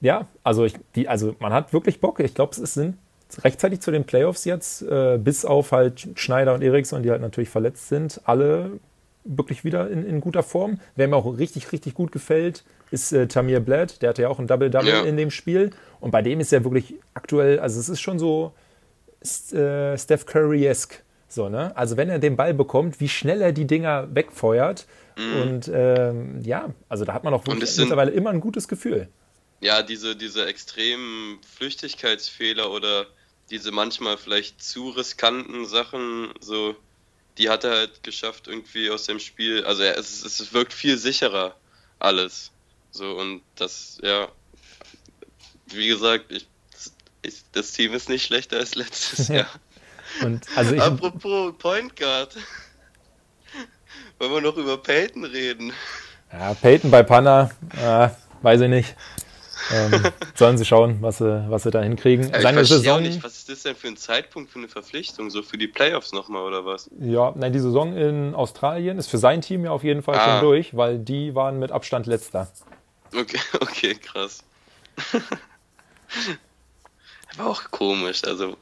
ja, 0.00 0.26
also, 0.42 0.64
ich, 0.64 0.76
die, 0.94 1.08
also 1.08 1.36
man 1.40 1.52
hat 1.52 1.74
wirklich 1.74 2.00
Bock. 2.00 2.20
Ich 2.20 2.34
glaube, 2.34 2.52
es 2.58 2.72
sind 2.72 2.96
rechtzeitig 3.42 3.80
zu 3.80 3.90
den 3.90 4.04
Playoffs 4.04 4.44
jetzt, 4.44 4.82
äh, 4.82 5.18
bis 5.18 5.44
auf 5.44 5.72
halt 5.72 6.08
Schneider 6.14 6.54
und 6.54 6.62
Eriksson, 6.62 7.02
die 7.02 7.10
halt 7.10 7.20
natürlich 7.20 7.48
verletzt 7.48 7.88
sind, 7.88 8.20
alle 8.24 8.72
wirklich 9.24 9.64
wieder 9.64 9.90
in, 9.90 10.06
in 10.06 10.20
guter 10.20 10.42
Form. 10.42 10.78
Wer 10.96 11.08
mir 11.08 11.16
auch 11.16 11.38
richtig, 11.38 11.72
richtig 11.72 11.94
gut 11.94 12.12
gefällt, 12.12 12.64
ist 12.90 13.12
äh, 13.12 13.26
Tamir 13.26 13.60
Blatt. 13.60 14.02
Der 14.02 14.10
hatte 14.10 14.22
ja 14.22 14.28
auch 14.28 14.38
ein 14.38 14.46
Double-Double 14.46 14.88
ja. 14.88 15.02
in 15.02 15.16
dem 15.16 15.30
Spiel. 15.30 15.70
Und 16.00 16.10
bei 16.10 16.22
dem 16.22 16.40
ist 16.40 16.52
ja 16.52 16.62
wirklich 16.62 16.94
aktuell, 17.14 17.58
also 17.58 17.80
es 17.80 17.88
ist 17.88 18.00
schon 18.00 18.18
so 18.18 18.52
äh, 19.52 19.96
Steph 19.96 20.26
Curry-esque. 20.26 21.02
So, 21.28 21.48
ne? 21.48 21.76
Also 21.76 21.96
wenn 21.96 22.10
er 22.10 22.18
den 22.18 22.36
Ball 22.36 22.54
bekommt, 22.54 23.00
wie 23.00 23.08
schnell 23.08 23.40
er 23.40 23.52
die 23.52 23.66
Dinger 23.66 24.14
wegfeuert. 24.14 24.86
Mhm. 25.16 25.42
Und 25.42 25.70
ähm, 25.72 26.40
ja, 26.42 26.72
also 26.88 27.04
da 27.04 27.14
hat 27.14 27.24
man 27.24 27.34
auch 27.34 27.46
wirklich 27.46 27.76
mittlerweile 27.78 28.10
immer 28.10 28.30
ein 28.30 28.40
gutes 28.40 28.68
Gefühl. 28.68 29.08
Ja, 29.60 29.82
diese, 29.82 30.14
diese 30.14 30.46
extremen 30.46 31.38
Flüchtigkeitsfehler 31.56 32.70
oder 32.70 33.06
diese 33.50 33.70
manchmal 33.70 34.16
vielleicht 34.16 34.62
zu 34.62 34.90
riskanten 34.90 35.66
Sachen, 35.66 36.32
so, 36.40 36.76
die 37.38 37.48
hat 37.48 37.64
er 37.64 37.72
halt 37.72 38.02
geschafft 38.02 38.48
irgendwie 38.48 38.90
aus 38.90 39.04
dem 39.04 39.18
Spiel. 39.18 39.64
Also 39.64 39.82
er, 39.82 39.98
es, 39.98 40.24
es 40.24 40.52
wirkt 40.52 40.72
viel 40.72 40.96
sicherer 40.96 41.54
alles. 41.98 42.50
So 42.90 43.16
und 43.16 43.42
das, 43.56 43.98
ja, 44.02 44.28
wie 45.66 45.88
gesagt, 45.88 46.30
ich, 46.30 46.46
ich, 47.22 47.42
das 47.52 47.72
Team 47.72 47.92
ist 47.92 48.08
nicht 48.08 48.24
schlechter 48.24 48.58
als 48.58 48.74
letztes 48.74 49.28
Jahr. 49.28 49.48
und 50.22 50.46
also 50.56 50.74
ich, 50.74 50.80
Apropos 50.80 51.54
Point 51.58 51.96
Guard. 51.96 52.36
Wollen 54.18 54.32
wir 54.32 54.40
noch 54.40 54.56
über 54.56 54.76
Peyton 54.76 55.24
reden? 55.24 55.72
Ja, 56.32 56.54
Peyton 56.54 56.90
bei 56.90 57.02
Panna, 57.02 57.50
äh, 57.76 58.08
weiß 58.42 58.60
ich 58.60 58.68
nicht. 58.68 58.94
Ähm, 59.70 60.04
sollen 60.34 60.58
sie 60.58 60.64
schauen, 60.64 60.98
was 61.00 61.18
sie, 61.18 61.46
was 61.48 61.62
sie 61.62 61.70
da 61.70 61.82
hinkriegen. 61.82 62.30
Ja, 62.30 62.40
Seine 62.40 62.64
Saison. 62.64 63.02
Nicht, 63.02 63.22
was 63.22 63.36
ist 63.36 63.48
das 63.48 63.62
denn 63.62 63.76
für 63.76 63.88
ein 63.88 63.96
Zeitpunkt 63.96 64.50
für 64.50 64.58
eine 64.58 64.68
Verpflichtung? 64.68 65.30
So 65.30 65.42
für 65.42 65.58
die 65.58 65.68
Playoffs 65.68 66.12
nochmal 66.12 66.42
oder 66.42 66.64
was? 66.64 66.90
Ja, 67.00 67.32
nein, 67.36 67.52
die 67.52 67.60
Saison 67.60 67.96
in 67.96 68.34
Australien 68.34 68.98
ist 68.98 69.08
für 69.08 69.18
sein 69.18 69.40
Team 69.40 69.64
ja 69.64 69.70
auf 69.70 69.84
jeden 69.84 70.02
Fall 70.02 70.16
ah. 70.16 70.24
schon 70.24 70.40
durch, 70.48 70.76
weil 70.76 70.98
die 70.98 71.34
waren 71.34 71.58
mit 71.58 71.72
Abstand 71.72 72.06
letzter. 72.06 72.48
Okay, 73.14 73.40
okay, 73.60 73.94
krass. 73.94 74.42
War 77.36 77.46
auch 77.46 77.70
komisch. 77.70 78.24
Also, 78.24 78.56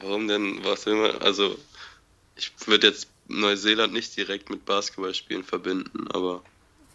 warum 0.00 0.28
denn, 0.28 0.64
was 0.64 0.86
immer, 0.86 1.20
also, 1.22 1.56
ich 2.36 2.52
würde 2.66 2.88
jetzt 2.88 3.08
Neuseeland 3.28 3.92
nicht 3.92 4.16
direkt 4.16 4.50
mit 4.50 4.64
Basketballspielen 4.64 5.44
verbinden, 5.44 6.08
aber. 6.12 6.42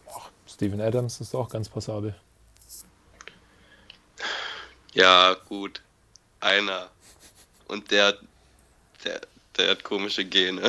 Ach, 0.09 0.29
Steven 0.47 0.81
Adams 0.81 1.21
ist 1.21 1.35
auch 1.35 1.49
ganz 1.49 1.69
passabel. 1.69 2.15
Ja, 4.93 5.35
gut. 5.47 5.81
Einer. 6.39 6.87
Und 7.67 7.91
der, 7.91 8.15
der, 9.05 9.21
der 9.57 9.71
hat 9.71 9.83
komische 9.83 10.25
Gene. 10.25 10.63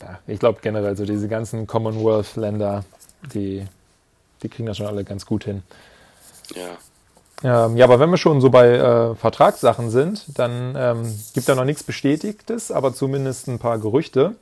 Ja, 0.00 0.18
ich 0.26 0.38
glaube 0.38 0.60
generell 0.60 0.96
so 0.96 1.04
diese 1.04 1.28
ganzen 1.28 1.66
Commonwealth-Länder, 1.66 2.84
die, 3.32 3.66
die 4.42 4.48
kriegen 4.48 4.66
das 4.66 4.76
schon 4.76 4.86
alle 4.86 5.04
ganz 5.04 5.24
gut 5.24 5.44
hin. 5.44 5.62
Ja. 6.54 7.66
Ähm, 7.66 7.76
ja, 7.76 7.84
aber 7.84 8.00
wenn 8.00 8.10
wir 8.10 8.16
schon 8.16 8.40
so 8.40 8.50
bei 8.50 8.68
äh, 8.72 9.14
Vertragssachen 9.14 9.90
sind, 9.90 10.24
dann 10.38 10.74
ähm, 10.76 11.18
gibt 11.34 11.48
da 11.48 11.54
noch 11.54 11.64
nichts 11.64 11.82
Bestätigtes, 11.82 12.70
aber 12.70 12.94
zumindest 12.94 13.48
ein 13.48 13.58
paar 13.58 13.78
Gerüchte. 13.78 14.36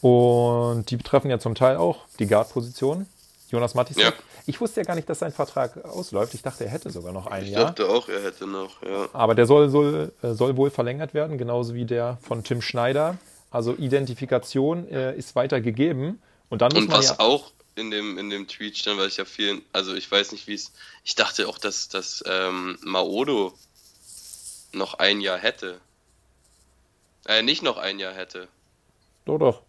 Und 0.00 0.90
die 0.90 0.96
betreffen 0.96 1.30
ja 1.30 1.38
zum 1.38 1.54
Teil 1.54 1.76
auch 1.76 2.00
die 2.18 2.26
Guard-Position. 2.26 3.06
Jonas 3.50 3.74
Mattis 3.74 3.96
ja. 3.96 4.12
Ich 4.46 4.60
wusste 4.60 4.80
ja 4.80 4.84
gar 4.84 4.94
nicht, 4.94 5.08
dass 5.08 5.20
sein 5.20 5.32
Vertrag 5.32 5.84
ausläuft. 5.84 6.34
Ich 6.34 6.42
dachte, 6.42 6.64
er 6.64 6.70
hätte 6.70 6.90
sogar 6.90 7.12
noch 7.12 7.26
ein 7.26 7.44
ich 7.44 7.50
Jahr. 7.50 7.62
Ich 7.62 7.66
dachte 7.68 7.88
auch, 7.88 8.08
er 8.08 8.22
hätte 8.22 8.46
noch, 8.46 8.82
ja. 8.82 9.08
Aber 9.12 9.34
der 9.34 9.46
soll, 9.46 9.68
soll, 9.68 10.12
äh, 10.22 10.32
soll 10.32 10.56
wohl 10.56 10.70
verlängert 10.70 11.14
werden, 11.14 11.38
genauso 11.38 11.74
wie 11.74 11.84
der 11.84 12.18
von 12.22 12.44
Tim 12.44 12.60
Schneider. 12.60 13.18
Also 13.50 13.74
Identifikation 13.74 14.88
äh, 14.88 15.16
ist 15.16 15.36
weiter 15.36 15.60
gegeben. 15.60 16.20
Und 16.48 16.62
dann 16.62 16.72
muss 16.72 16.82
Und 16.82 16.88
man 16.88 16.98
was 16.98 17.08
ja 17.10 17.20
auch 17.20 17.52
in 17.76 17.90
dem, 17.90 18.18
in 18.18 18.30
dem 18.30 18.46
Tweet 18.48 18.78
stand, 18.78 18.98
weil 18.98 19.08
ich 19.08 19.16
ja 19.16 19.24
vielen, 19.24 19.62
also 19.72 19.94
ich 19.94 20.10
weiß 20.10 20.32
nicht, 20.32 20.46
wie 20.46 20.54
es, 20.54 20.72
ich 21.04 21.14
dachte 21.14 21.48
auch, 21.48 21.58
dass, 21.58 21.88
dass 21.88 22.22
ähm, 22.26 22.78
Maodo 22.82 23.54
noch 24.72 24.94
ein 24.94 25.20
Jahr 25.20 25.38
hätte. 25.38 25.80
Äh, 27.26 27.42
nicht 27.42 27.62
noch 27.62 27.78
ein 27.78 27.98
Jahr 27.98 28.12
hätte. 28.12 28.48
Doch, 29.24 29.38
doch. 29.38 29.62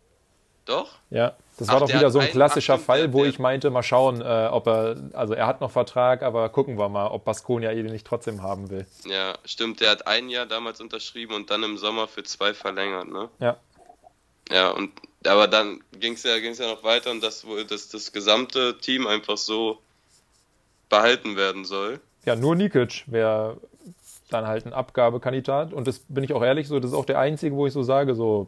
Doch? 0.66 0.96
Ja. 1.10 1.36
Das 1.58 1.70
war 1.70 1.76
Ach, 1.76 1.80
doch 1.82 1.90
wieder 1.90 2.12
so 2.12 2.20
ein 2.20 2.28
klassischer 2.28 2.78
Fall, 2.78 3.14
wo 3.14 3.24
ich 3.24 3.40
meinte, 3.40 3.70
mal 3.70 3.84
schauen, 3.84 4.22
äh, 4.22 4.50
ob 4.52 4.68
er, 4.68 4.98
also 5.14 5.34
er 5.34 5.48
hat 5.48 5.62
noch 5.62 5.72
Vertrag, 5.72 6.22
aber 6.22 6.50
gucken 6.50 6.78
wir 6.78 6.90
mal, 6.90 7.08
ob 7.08 7.24
Baskonia 7.24 7.72
ihn 7.72 7.86
nicht 7.86 8.06
trotzdem 8.06 8.42
haben 8.42 8.70
will. 8.70 8.86
Ja, 9.06 9.36
stimmt, 9.46 9.80
der 9.80 9.92
hat 9.92 10.08
ein 10.08 10.30
Jahr 10.30 10.46
damals 10.46 10.82
unterschrieben 10.82 11.34
und 11.34 11.50
dann 11.50 11.64
im 11.64 11.78
Sommer 11.78 12.08
für 12.08 12.24
zwei 12.24 12.54
verlängert, 12.54 13.08
ne? 13.08 13.30
Ja. 13.40 13.58
Ja, 14.52 14.72
und 14.72 14.92
aber 15.26 15.48
dann 15.48 15.82
ging 16.00 16.14
es 16.14 16.24
ja, 16.24 16.38
ging's 16.40 16.60
ja 16.60 16.68
noch 16.68 16.84
weiter 16.84 17.10
und 17.10 17.24
das, 17.24 17.46
dass 17.68 17.90
das 17.90 18.12
gesamte 18.12 18.78
Team 18.78 19.08
einfach 19.08 19.38
so 19.38 19.80
behalten 20.90 21.36
werden 21.36 21.66
soll. 21.66 22.00
Ja, 22.26 22.36
nur 22.36 22.56
Nikic 22.56 23.06
wäre 23.08 23.58
dann 24.30 24.48
halt 24.48 24.66
ein 24.66 24.74
Abgabekandidat. 24.74 25.74
Und 25.74 25.88
das 25.88 26.00
bin 26.08 26.24
ich 26.24 26.34
auch 26.34 26.44
ehrlich, 26.44 26.68
so, 26.68 26.80
das 26.80 26.92
ist 26.92 26.98
auch 26.98 27.06
der 27.06 27.20
einzige, 27.20 27.56
wo 27.56 27.68
ich 27.68 27.74
so 27.74 27.84
sage, 27.84 28.16
so, 28.16 28.48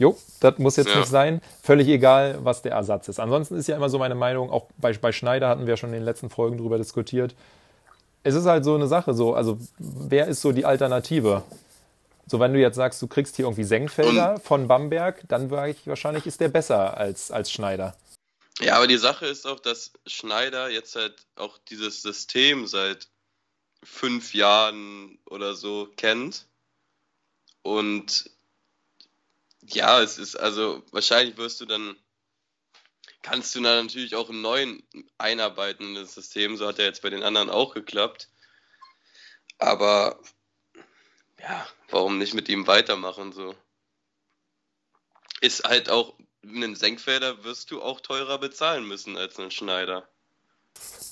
jo, 0.00 0.16
das 0.40 0.58
muss 0.58 0.76
jetzt 0.76 0.90
ja. 0.90 0.98
nicht 0.98 1.08
sein. 1.08 1.42
Völlig 1.62 1.86
egal, 1.86 2.38
was 2.42 2.62
der 2.62 2.72
Ersatz 2.72 3.06
ist. 3.08 3.20
Ansonsten 3.20 3.56
ist 3.56 3.68
ja 3.68 3.76
immer 3.76 3.90
so 3.90 3.98
meine 3.98 4.14
Meinung, 4.14 4.50
auch 4.50 4.66
bei, 4.78 4.92
bei 4.94 5.12
Schneider 5.12 5.48
hatten 5.48 5.66
wir 5.66 5.76
schon 5.76 5.90
in 5.90 5.96
den 5.96 6.04
letzten 6.04 6.30
Folgen 6.30 6.56
drüber 6.56 6.78
diskutiert. 6.78 7.34
Es 8.22 8.34
ist 8.34 8.46
halt 8.46 8.64
so 8.64 8.74
eine 8.74 8.88
Sache, 8.88 9.12
so, 9.12 9.34
also 9.34 9.58
wer 9.78 10.26
ist 10.26 10.40
so 10.40 10.52
die 10.52 10.64
Alternative? 10.64 11.44
So, 12.26 12.40
wenn 12.40 12.54
du 12.54 12.60
jetzt 12.60 12.76
sagst, 12.76 13.00
du 13.02 13.08
kriegst 13.08 13.36
hier 13.36 13.44
irgendwie 13.44 13.64
Senkfelder 13.64 14.34
Und, 14.34 14.42
von 14.42 14.68
Bamberg, 14.68 15.22
dann 15.28 15.50
sage 15.50 15.72
ich, 15.72 15.86
wahrscheinlich 15.86 16.26
ist 16.26 16.40
der 16.40 16.48
besser 16.48 16.96
als, 16.96 17.30
als 17.30 17.52
Schneider. 17.52 17.94
Ja, 18.60 18.76
aber 18.76 18.86
die 18.86 18.98
Sache 18.98 19.26
ist 19.26 19.46
auch, 19.46 19.60
dass 19.60 19.92
Schneider 20.06 20.70
jetzt 20.70 20.96
halt 20.96 21.26
auch 21.36 21.58
dieses 21.68 22.00
System 22.00 22.66
seit 22.66 23.08
fünf 23.84 24.32
Jahren 24.32 25.18
oder 25.28 25.54
so 25.54 25.88
kennt. 25.96 26.46
Und 27.62 28.30
ja, 29.74 30.00
es 30.02 30.18
ist 30.18 30.36
also 30.36 30.82
wahrscheinlich 30.92 31.36
wirst 31.36 31.60
du 31.60 31.66
dann, 31.66 31.96
kannst 33.22 33.54
du 33.54 33.62
dann 33.62 33.86
natürlich 33.86 34.14
auch 34.14 34.30
im 34.30 34.42
neuen 34.42 34.82
einarbeiten 35.18 35.88
in 35.88 35.94
das 35.94 36.14
System. 36.14 36.56
So 36.56 36.66
hat 36.66 36.78
er 36.78 36.86
jetzt 36.86 37.02
bei 37.02 37.10
den 37.10 37.22
anderen 37.22 37.50
auch 37.50 37.74
geklappt. 37.74 38.28
Aber 39.58 40.18
ja, 41.38 41.66
warum 41.90 42.18
nicht 42.18 42.34
mit 42.34 42.48
ihm 42.48 42.66
weitermachen 42.66 43.32
so? 43.32 43.54
Ist 45.40 45.64
halt 45.64 45.90
auch 45.90 46.14
einen 46.42 46.74
Senkfelder 46.74 47.44
wirst 47.44 47.70
du 47.70 47.82
auch 47.82 48.00
teurer 48.00 48.38
bezahlen 48.38 48.86
müssen 48.86 49.16
als 49.16 49.38
einen 49.38 49.50
Schneider. 49.50 50.08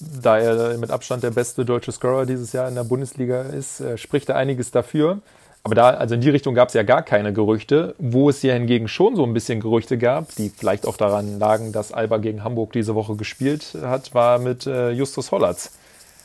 Da 0.01 0.39
er 0.39 0.79
mit 0.79 0.91
Abstand 0.91 1.23
der 1.23 1.31
beste 1.31 1.65
deutsche 1.65 1.93
Scorer 1.93 2.25
dieses 2.25 2.53
Jahr 2.53 2.69
in 2.69 2.75
der 2.75 2.85
Bundesliga 2.85 3.43
ist, 3.43 3.81
äh, 3.81 3.99
spricht 3.99 4.29
er 4.29 4.37
einiges 4.37 4.71
dafür. 4.71 5.21
Aber 5.69 5.75
da, 5.75 5.91
also 5.91 6.15
in 6.15 6.23
die 6.23 6.31
Richtung 6.31 6.55
gab 6.55 6.69
es 6.69 6.75
ja 6.75 6.83
gar 6.83 7.03
keine 7.03 7.35
Gerüchte. 7.35 7.95
Wo 7.99 8.31
es 8.31 8.41
hier 8.41 8.55
hingegen 8.55 8.89
schon 8.89 9.17
so 9.17 9.25
ein 9.25 9.35
bisschen 9.35 9.61
Gerüchte 9.61 9.99
gab, 9.99 10.35
die 10.37 10.49
vielleicht 10.49 10.87
auch 10.87 10.97
daran 10.97 11.39
lagen, 11.39 11.73
dass 11.73 11.93
Alba 11.93 12.17
gegen 12.17 12.43
Hamburg 12.43 12.73
diese 12.73 12.95
Woche 12.95 13.17
gespielt 13.17 13.77
hat, 13.83 14.15
war 14.15 14.39
mit 14.39 14.67
äh, 14.67 14.93
Justus 14.93 15.31
Hollatz. 15.31 15.73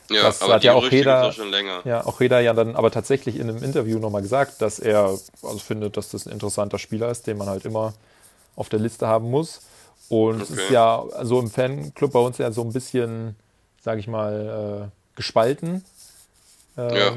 Ja, 0.09 0.23
das 0.23 0.41
aber 0.41 0.53
hat 0.53 0.63
ja 0.63 0.73
auch 0.75 0.89
jeder, 0.89 1.27
auch 1.27 1.33
schon 1.33 1.51
länger. 1.51 1.81
Ja, 1.83 2.05
auch 2.05 2.21
jeder 2.21 2.39
ja 2.39 2.53
dann 2.53 2.77
aber 2.77 2.89
tatsächlich 2.89 3.37
in 3.37 3.49
einem 3.49 3.61
Interview 3.61 3.99
nochmal 3.99 4.21
gesagt, 4.21 4.61
dass 4.61 4.79
er 4.79 5.09
also 5.41 5.59
findet, 5.59 5.97
dass 5.97 6.09
das 6.09 6.25
ein 6.25 6.31
interessanter 6.31 6.79
Spieler 6.79 7.09
ist, 7.09 7.27
den 7.27 7.37
man 7.37 7.49
halt 7.49 7.65
immer 7.65 7.93
auf 8.55 8.69
der 8.69 8.79
Liste 8.79 9.07
haben 9.07 9.29
muss. 9.29 9.59
Und 10.07 10.35
okay. 10.35 10.43
es 10.43 10.49
ist 10.51 10.69
ja 10.69 11.03
so 11.23 11.37
im 11.41 11.49
Fanclub 11.49 12.13
bei 12.13 12.19
uns 12.19 12.37
ja 12.37 12.49
so 12.53 12.61
ein 12.61 12.71
bisschen, 12.71 13.35
sage 13.81 13.99
ich 13.99 14.07
mal, 14.07 14.89
äh, 14.89 15.17
gespalten. 15.17 15.83
Ähm, 16.77 16.95
ja. 16.95 17.11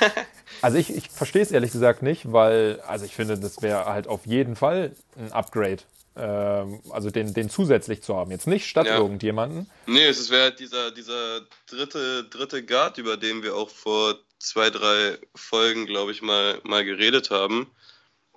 also 0.66 0.78
ich, 0.78 0.90
ich 0.90 1.10
verstehe 1.10 1.42
es 1.42 1.52
ehrlich 1.52 1.70
gesagt 1.70 2.02
nicht, 2.02 2.32
weil, 2.32 2.80
also 2.80 3.04
ich 3.04 3.14
finde, 3.14 3.38
das 3.38 3.62
wäre 3.62 3.84
halt 3.84 4.08
auf 4.08 4.26
jeden 4.26 4.56
Fall 4.56 4.96
ein 5.16 5.30
Upgrade. 5.30 5.78
Ähm, 6.16 6.80
also 6.90 7.08
den, 7.08 7.32
den 7.34 7.48
zusätzlich 7.48 8.02
zu 8.02 8.16
haben. 8.16 8.32
Jetzt 8.32 8.48
nicht 8.48 8.66
statt 8.66 8.88
ja. 8.88 8.96
irgendjemanden. 8.98 9.70
Nee, 9.86 10.06
es 10.06 10.28
wäre 10.28 10.42
halt 10.42 10.58
dieser, 10.58 10.90
dieser 10.90 11.42
dritte, 11.70 12.24
dritte 12.24 12.64
Guard, 12.64 12.98
über 12.98 13.16
den 13.16 13.44
wir 13.44 13.54
auch 13.54 13.70
vor 13.70 14.16
zwei, 14.40 14.70
drei 14.70 15.18
Folgen, 15.36 15.86
glaube 15.86 16.10
ich, 16.10 16.20
mal, 16.20 16.60
mal 16.64 16.84
geredet 16.84 17.30
haben. 17.30 17.70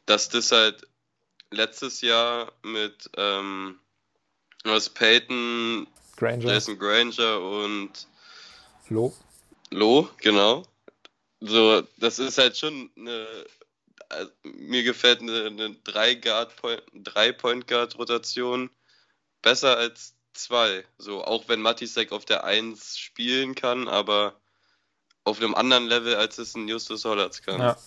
Dass 0.05 0.29
das 0.29 0.51
halt 0.51 0.87
letztes 1.49 2.01
Jahr 2.01 2.51
mit 2.61 3.09
ähm, 3.17 3.79
was 4.63 4.87
Peyton, 4.87 5.87
Granger. 6.15 6.45
Jason 6.45 6.77
Granger 6.77 7.39
und 7.39 8.07
Loh. 8.89 9.15
Loh, 9.71 10.07
genau. 10.21 10.63
So, 11.41 11.83
das 11.97 12.19
ist 12.19 12.37
halt 12.37 12.57
schon 12.57 12.89
eine, 12.97 13.25
also, 14.09 14.31
mir 14.43 14.83
gefällt 14.83 15.21
eine, 15.21 15.45
eine 15.45 15.75
drei 15.83 16.15
Guard 16.15 16.55
Point, 16.57 16.83
drei 16.93 17.31
Point 17.31 17.67
Guard 17.67 17.97
Rotation 17.97 18.69
besser 19.41 19.77
als 19.77 20.15
zwei. 20.33 20.83
So, 20.97 21.23
auch 21.23 21.47
wenn 21.47 21.61
Matisek 21.61 22.11
auf 22.11 22.25
der 22.25 22.43
1 22.43 22.97
spielen 22.97 23.55
kann, 23.55 23.87
aber 23.87 24.35
auf 25.23 25.39
einem 25.39 25.55
anderen 25.55 25.85
Level, 25.85 26.15
als 26.15 26.37
es 26.37 26.55
ein 26.55 26.67
Justus 26.67 27.05
Hollatz 27.05 27.41
kann. 27.41 27.59
Ja. 27.59 27.77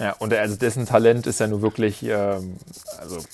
Ja, 0.00 0.12
und 0.14 0.32
also 0.32 0.56
dessen 0.56 0.86
Talent 0.86 1.26
ist 1.26 1.38
ja 1.38 1.46
nur 1.46 1.62
wirklich, 1.62 2.02
ähm, 2.02 2.58
also 2.98 3.24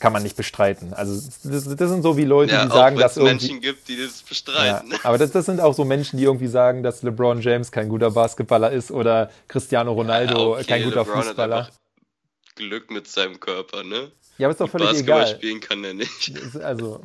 kann 0.00 0.12
man 0.12 0.22
nicht 0.22 0.36
bestreiten. 0.36 0.92
Also 0.94 1.14
das, 1.44 1.64
das 1.76 1.90
sind 1.90 2.02
so 2.02 2.16
wie 2.16 2.24
Leute, 2.24 2.52
ja, 2.52 2.64
die 2.64 2.70
sagen, 2.70 2.96
dass 2.96 3.16
es 3.16 3.22
Menschen 3.22 3.60
gibt, 3.60 3.88
die 3.88 3.96
das 3.96 4.22
bestreiten. 4.22 4.90
Ja, 4.90 4.98
aber 5.02 5.18
das, 5.18 5.32
das, 5.32 5.46
sind 5.46 5.60
auch 5.60 5.74
so 5.74 5.84
Menschen, 5.84 6.18
die 6.18 6.24
irgendwie 6.24 6.46
sagen, 6.46 6.82
dass 6.82 7.02
LeBron 7.02 7.40
James 7.40 7.72
kein 7.72 7.88
guter 7.88 8.10
Basketballer 8.10 8.70
ist 8.70 8.90
oder 8.90 9.30
Cristiano 9.48 9.92
Ronaldo 9.92 10.54
ja, 10.54 10.60
okay, 10.60 10.64
kein 10.64 10.84
guter 10.84 11.04
LeBron 11.04 11.22
Fußballer. 11.22 11.66
Hat 11.66 11.72
Glück 12.56 12.90
mit 12.90 13.08
seinem 13.08 13.38
Körper, 13.40 13.84
ne? 13.84 14.10
Ja, 14.38 14.46
aber 14.46 14.52
ist 14.52 14.60
doch 14.60 14.70
völlig 14.70 14.88
Basketball 14.88 15.22
egal. 15.22 15.34
spielen 15.34 15.60
kann 15.60 15.84
er 15.84 15.94
nicht. 15.94 16.32
Also 16.62 17.02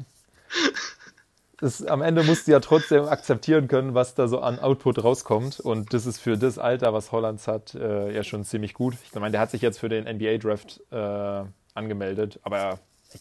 das, 1.64 1.86
am 1.86 2.02
Ende 2.02 2.24
musst 2.24 2.48
du 2.48 2.52
ja 2.52 2.60
trotzdem 2.60 3.06
akzeptieren 3.06 3.70
können, 3.70 3.94
was 3.94 4.16
da 4.16 4.28
so 4.28 4.42
an 4.42 4.60
Output 4.60 5.02
rauskommt. 5.02 5.62
Und 5.62 5.94
das 5.94 6.06
ist 6.06 6.20
für 6.20 6.38
das 6.38 6.58
Alter, 6.58 6.94
was 6.94 7.14
Hollands 7.14 7.48
hat, 7.48 7.74
äh, 7.76 8.14
ja 8.14 8.24
schon 8.24 8.44
ziemlich 8.44 8.74
gut. 8.74 8.96
Ich 9.06 9.14
meine, 9.16 9.32
der 9.32 9.40
hat 9.40 9.52
sich 9.52 9.62
jetzt 9.62 9.80
für 9.80 9.88
den 9.88 10.04
NBA-Draft 10.04 10.82
äh, 10.92 11.44
angemeldet, 11.74 12.40
aber 12.44 12.80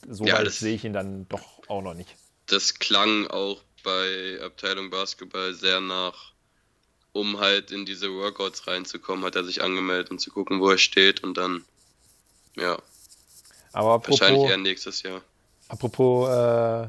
so 0.09 0.25
ja, 0.25 0.39
weit 0.39 0.51
sehe 0.51 0.75
ich 0.75 0.85
ihn 0.85 0.93
dann 0.93 1.29
doch 1.29 1.43
auch 1.69 1.83
noch 1.83 1.95
nicht. 1.95 2.15
Das 2.47 2.75
klang 2.75 3.27
auch 3.29 3.63
bei 3.83 4.39
Abteilung 4.43 4.91
Basketball 4.91 5.55
sehr 5.55 5.81
nach, 5.81 6.33
um 7.13 7.39
halt 7.39 7.71
in 7.71 7.85
diese 7.85 8.13
Workouts 8.13 8.67
reinzukommen, 8.67 9.25
hat 9.25 9.37
er 9.37 9.45
sich 9.45 9.63
angemeldet 9.63 10.11
und 10.11 10.21
zu 10.21 10.31
gucken, 10.31 10.61
wo 10.61 10.71
er 10.71 10.79
steht 10.79 11.23
und 11.23 11.37
dann, 11.37 11.65
ja. 12.57 12.79
Aber 13.73 13.95
apropos, 13.95 14.21
wahrscheinlich 14.21 14.51
eher 14.51 14.59
nächstes 14.59 15.03
Jahr. 15.03 15.23
Apropos 15.69 16.29
äh, 16.29 16.89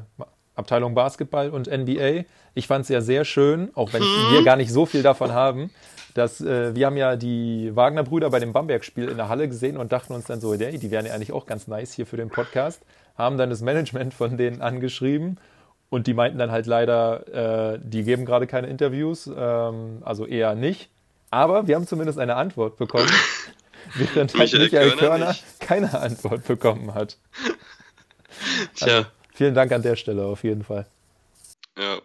Abteilung 0.54 0.94
Basketball 0.94 1.50
und 1.50 1.66
NBA. 1.66 2.24
Ich 2.54 2.66
fand 2.66 2.84
es 2.84 2.88
ja 2.88 3.00
sehr 3.00 3.24
schön, 3.24 3.70
auch 3.74 3.92
wenn 3.92 4.02
wir 4.02 4.44
gar 4.44 4.56
nicht 4.56 4.72
so 4.72 4.86
viel 4.86 5.02
davon 5.02 5.32
haben, 5.32 5.70
dass 6.14 6.40
äh, 6.40 6.74
wir 6.74 6.86
haben 6.86 6.96
ja 6.96 7.16
die 7.16 7.74
Wagner-Brüder 7.74 8.30
bei 8.30 8.38
dem 8.38 8.52
Bamberg-Spiel 8.52 9.08
in 9.08 9.16
der 9.16 9.28
Halle 9.28 9.48
gesehen 9.48 9.76
und 9.76 9.92
dachten 9.92 10.14
uns 10.14 10.26
dann 10.26 10.40
so, 10.40 10.54
hey, 10.54 10.78
die 10.78 10.90
wären 10.90 11.06
ja 11.06 11.12
eigentlich 11.12 11.32
auch 11.32 11.46
ganz 11.46 11.66
nice 11.66 11.92
hier 11.92 12.06
für 12.06 12.16
den 12.16 12.30
Podcast. 12.30 12.82
Haben 13.18 13.36
dann 13.36 13.50
das 13.50 13.62
Management 13.62 14.14
von 14.14 14.36
denen 14.36 14.62
angeschrieben 14.62 15.38
und 15.90 16.06
die 16.06 16.14
meinten 16.14 16.38
dann 16.38 16.52
halt 16.52 16.66
leider, 16.66 17.74
äh, 17.74 17.80
die 17.82 18.04
geben 18.04 18.24
gerade 18.24 18.46
keine 18.46 18.68
Interviews, 18.68 19.28
ähm, 19.36 20.02
also 20.04 20.26
eher 20.26 20.54
nicht. 20.54 20.88
Aber 21.30 21.66
wir 21.66 21.74
haben 21.74 21.86
zumindest 21.86 22.18
eine 22.18 22.36
Antwort 22.36 22.76
bekommen, 22.76 23.10
während 23.94 24.32
halt 24.34 24.52
Michael, 24.52 24.62
Michael 24.64 24.90
Körner, 24.92 25.26
Körner 25.26 25.36
keine 25.58 26.00
Antwort 26.00 26.46
bekommen 26.46 26.94
hat. 26.94 27.18
Tja. 28.76 28.96
Also, 28.98 29.06
Vielen 29.34 29.54
Dank 29.54 29.72
an 29.72 29.82
der 29.82 29.96
Stelle 29.96 30.24
auf 30.24 30.44
jeden 30.44 30.62
Fall. 30.62 30.86
Ja, 31.76 32.00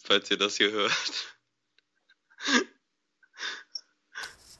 falls 0.00 0.30
ihr 0.30 0.38
das 0.38 0.56
hier 0.56 0.70
hört. 0.70 1.36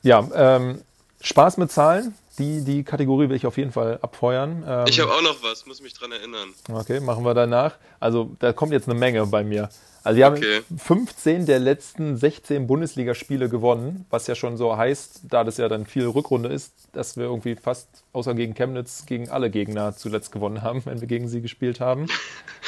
ja, 0.02 0.28
ähm, 0.34 0.82
Spaß 1.20 1.58
mit 1.58 1.70
Zahlen. 1.70 2.16
Die, 2.38 2.62
die 2.64 2.84
Kategorie 2.84 3.28
will 3.28 3.36
ich 3.36 3.46
auf 3.46 3.56
jeden 3.56 3.72
Fall 3.72 3.98
abfeuern. 4.02 4.64
Ähm, 4.66 4.84
ich 4.88 5.00
habe 5.00 5.12
auch 5.12 5.22
noch 5.22 5.42
was, 5.42 5.66
muss 5.66 5.80
mich 5.80 5.94
dran 5.94 6.12
erinnern. 6.12 6.50
Okay, 6.70 7.00
machen 7.00 7.24
wir 7.24 7.34
danach. 7.34 7.76
Also, 7.98 8.36
da 8.38 8.52
kommt 8.52 8.72
jetzt 8.72 8.88
eine 8.88 8.98
Menge 8.98 9.24
bei 9.26 9.42
mir. 9.42 9.68
Also, 10.02 10.18
die 10.18 10.24
haben 10.24 10.36
okay. 10.36 10.60
15 10.76 11.46
der 11.46 11.58
letzten 11.58 12.16
16 12.16 12.66
Bundesligaspiele 12.66 13.48
gewonnen, 13.48 14.06
was 14.10 14.26
ja 14.26 14.34
schon 14.34 14.56
so 14.56 14.76
heißt, 14.76 15.22
da 15.24 15.44
das 15.44 15.56
ja 15.56 15.68
dann 15.68 15.86
viel 15.86 16.06
Rückrunde 16.06 16.48
ist, 16.50 16.74
dass 16.92 17.16
wir 17.16 17.24
irgendwie 17.24 17.56
fast 17.56 17.88
außer 18.12 18.34
gegen 18.34 18.54
Chemnitz 18.54 19.06
gegen 19.06 19.30
alle 19.30 19.50
Gegner 19.50 19.96
zuletzt 19.96 20.30
gewonnen 20.30 20.62
haben, 20.62 20.84
wenn 20.84 21.00
wir 21.00 21.08
gegen 21.08 21.28
sie 21.28 21.40
gespielt 21.40 21.80
haben. 21.80 22.06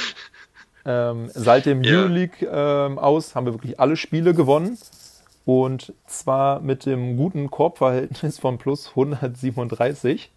ähm, 0.87 1.31
seit 1.35 1.67
dem 1.67 1.85
yeah. 1.85 2.01
Euroleague 2.01 2.49
ähm, 2.51 2.99
aus 2.99 3.35
haben 3.35 3.47
wir 3.47 3.53
wirklich 3.53 3.79
alle 3.79 3.97
Spiele 3.97 4.33
gewonnen. 4.33 4.79
Und 5.49 5.95
zwar 6.07 6.61
mit 6.61 6.85
dem 6.85 7.17
guten 7.17 7.51
Korbverhältnis 7.51 8.39
von 8.39 8.59
plus 8.59 8.89
137. 8.89 10.31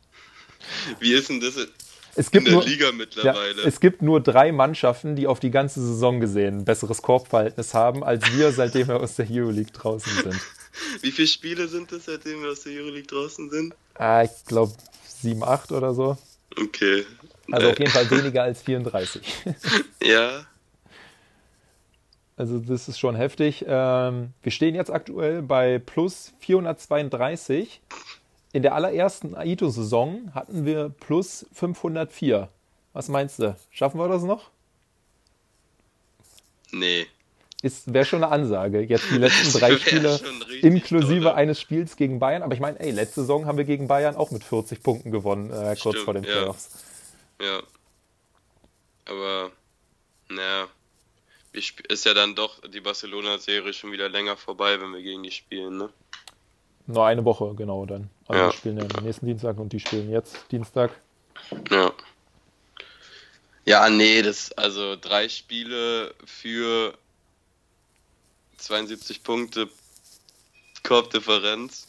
Wie 1.02 1.12
ist 1.12 1.28
denn 1.28 1.42
das 1.42 1.56
es 2.16 2.32
gibt 2.32 2.48
in 2.48 2.54
der 2.54 2.62
nur, 2.62 2.64
Liga 2.64 2.94
mittlerweile? 2.94 3.62
Ja, 3.62 3.68
es 3.68 3.82
gibt 3.82 4.02
nur 4.02 4.22
drei 4.22 4.54
Mannschaften, 4.54 5.18
die 5.18 5.28
auf 5.28 5.42
die 5.42 5.52
ganze 5.52 5.82
Saison 5.82 6.22
gesehen 6.22 6.60
ein 6.60 6.64
besseres 6.64 7.02
Korbverhältnis 7.02 7.74
haben, 7.74 8.06
als 8.06 8.24
wir, 8.32 8.52
seitdem 8.54 8.88
wir 8.88 9.02
aus 9.02 9.18
der 9.18 9.28
Euroleague 9.30 9.74
draußen 9.74 10.14
sind. 10.24 10.40
Wie 11.02 11.12
viele 11.12 11.28
Spiele 11.28 11.68
sind 11.68 11.92
es, 11.92 12.06
seitdem 12.06 12.42
wir 12.44 12.52
aus 12.52 12.62
der 12.62 12.72
Euroleague 12.72 13.08
draußen 13.08 13.50
sind? 13.50 13.76
Ah, 13.96 14.24
ich 14.24 14.46
glaube 14.46 14.72
7, 15.20 15.44
8 15.44 15.74
oder 15.74 15.94
so. 15.94 16.18
Okay. 16.58 17.06
Also 17.52 17.68
auf 17.68 17.80
jeden 17.80 17.92
Fall 17.92 18.10
weniger 18.10 18.44
als 18.44 18.62
34. 18.62 19.22
ja. 20.04 20.46
Also 22.42 22.58
das 22.58 22.88
ist 22.88 22.98
schon 22.98 23.16
heftig. 23.16 23.66
Ähm, 23.68 24.34
wir 24.42 24.52
stehen 24.52 24.74
jetzt 24.74 24.90
aktuell 24.90 25.44
bei 25.44 25.78
plus 25.78 26.34
432. 26.40 27.82
in 28.52 28.64
der 28.64 28.74
allerersten 28.74 29.36
Aito-Saison 29.36 30.32
hatten 30.34 30.66
wir 30.66 30.90
plus 30.90 31.46
504. 31.54 32.50
Was 32.94 33.10
meinst 33.10 33.38
du? 33.38 33.56
Schaffen 33.70 34.00
wir 34.00 34.08
das 34.08 34.24
noch? 34.24 34.50
Nee. 36.72 37.06
Wäre 37.62 38.06
schon 38.06 38.24
eine 38.24 38.34
Ansage. 38.34 38.82
Jetzt 38.82 39.12
die 39.12 39.20
letzten 39.20 39.52
drei 39.60 39.78
Spiele 39.78 40.20
inklusive 40.64 41.26
toll. 41.26 41.34
eines 41.34 41.62
Spiels 41.62 41.96
gegen 41.96 42.18
Bayern. 42.18 42.42
Aber 42.42 42.56
ich 42.56 42.60
meine, 42.60 42.80
ey, 42.80 42.90
letzte 42.90 43.22
Saison 43.22 43.46
haben 43.46 43.60
wir 43.60 43.66
gegen 43.66 43.88
Bayern 43.88 44.16
auch 44.16 44.32
mit 44.32 44.44
40 44.44 44.82
Punkten 44.82 45.12
gewonnen, 45.12 45.52
äh, 45.52 45.76
kurz 45.80 46.00
vor 46.00 46.16
den 46.16 46.24
Playoffs. 46.24 46.72
Ja. 47.40 47.46
ja. 47.46 47.62
Aber, 49.06 49.52
naja, 50.28 50.68
ist 51.54 52.06
ja 52.06 52.14
dann 52.14 52.36
doch 52.36 52.62
die 52.68 52.82
Barcelona-Serie 52.82 53.74
schon 53.74 53.92
wieder 53.92 54.10
länger 54.10 54.38
vorbei, 54.38 54.80
wenn 54.80 54.94
wir 54.94 55.02
gegen 55.02 55.24
die 55.24 55.32
spielen, 55.32 55.78
ne? 55.78 55.90
Nur 56.88 57.06
eine 57.06 57.24
Woche, 57.26 57.54
genau, 57.56 57.86
dann. 57.86 58.10
Also 58.28 58.42
ja. 58.42 58.48
wir 58.48 58.54
spielen 58.54 58.78
ja 58.78 59.02
nächsten 59.02 59.26
Dienstag 59.26 59.58
und 59.58 59.72
die 59.72 59.80
spielen 59.80 60.10
jetzt 60.10 60.52
Dienstag. 60.52 60.92
Ja. 61.70 61.92
Ja, 63.66 63.90
nee, 63.90 64.22
das, 64.22 64.52
also 64.54 64.96
drei 64.96 65.30
Spiele 65.30 66.14
für 66.26 66.94
72 68.58 69.24
Punkte 69.24 69.70
Korbdifferenz. 70.84 71.88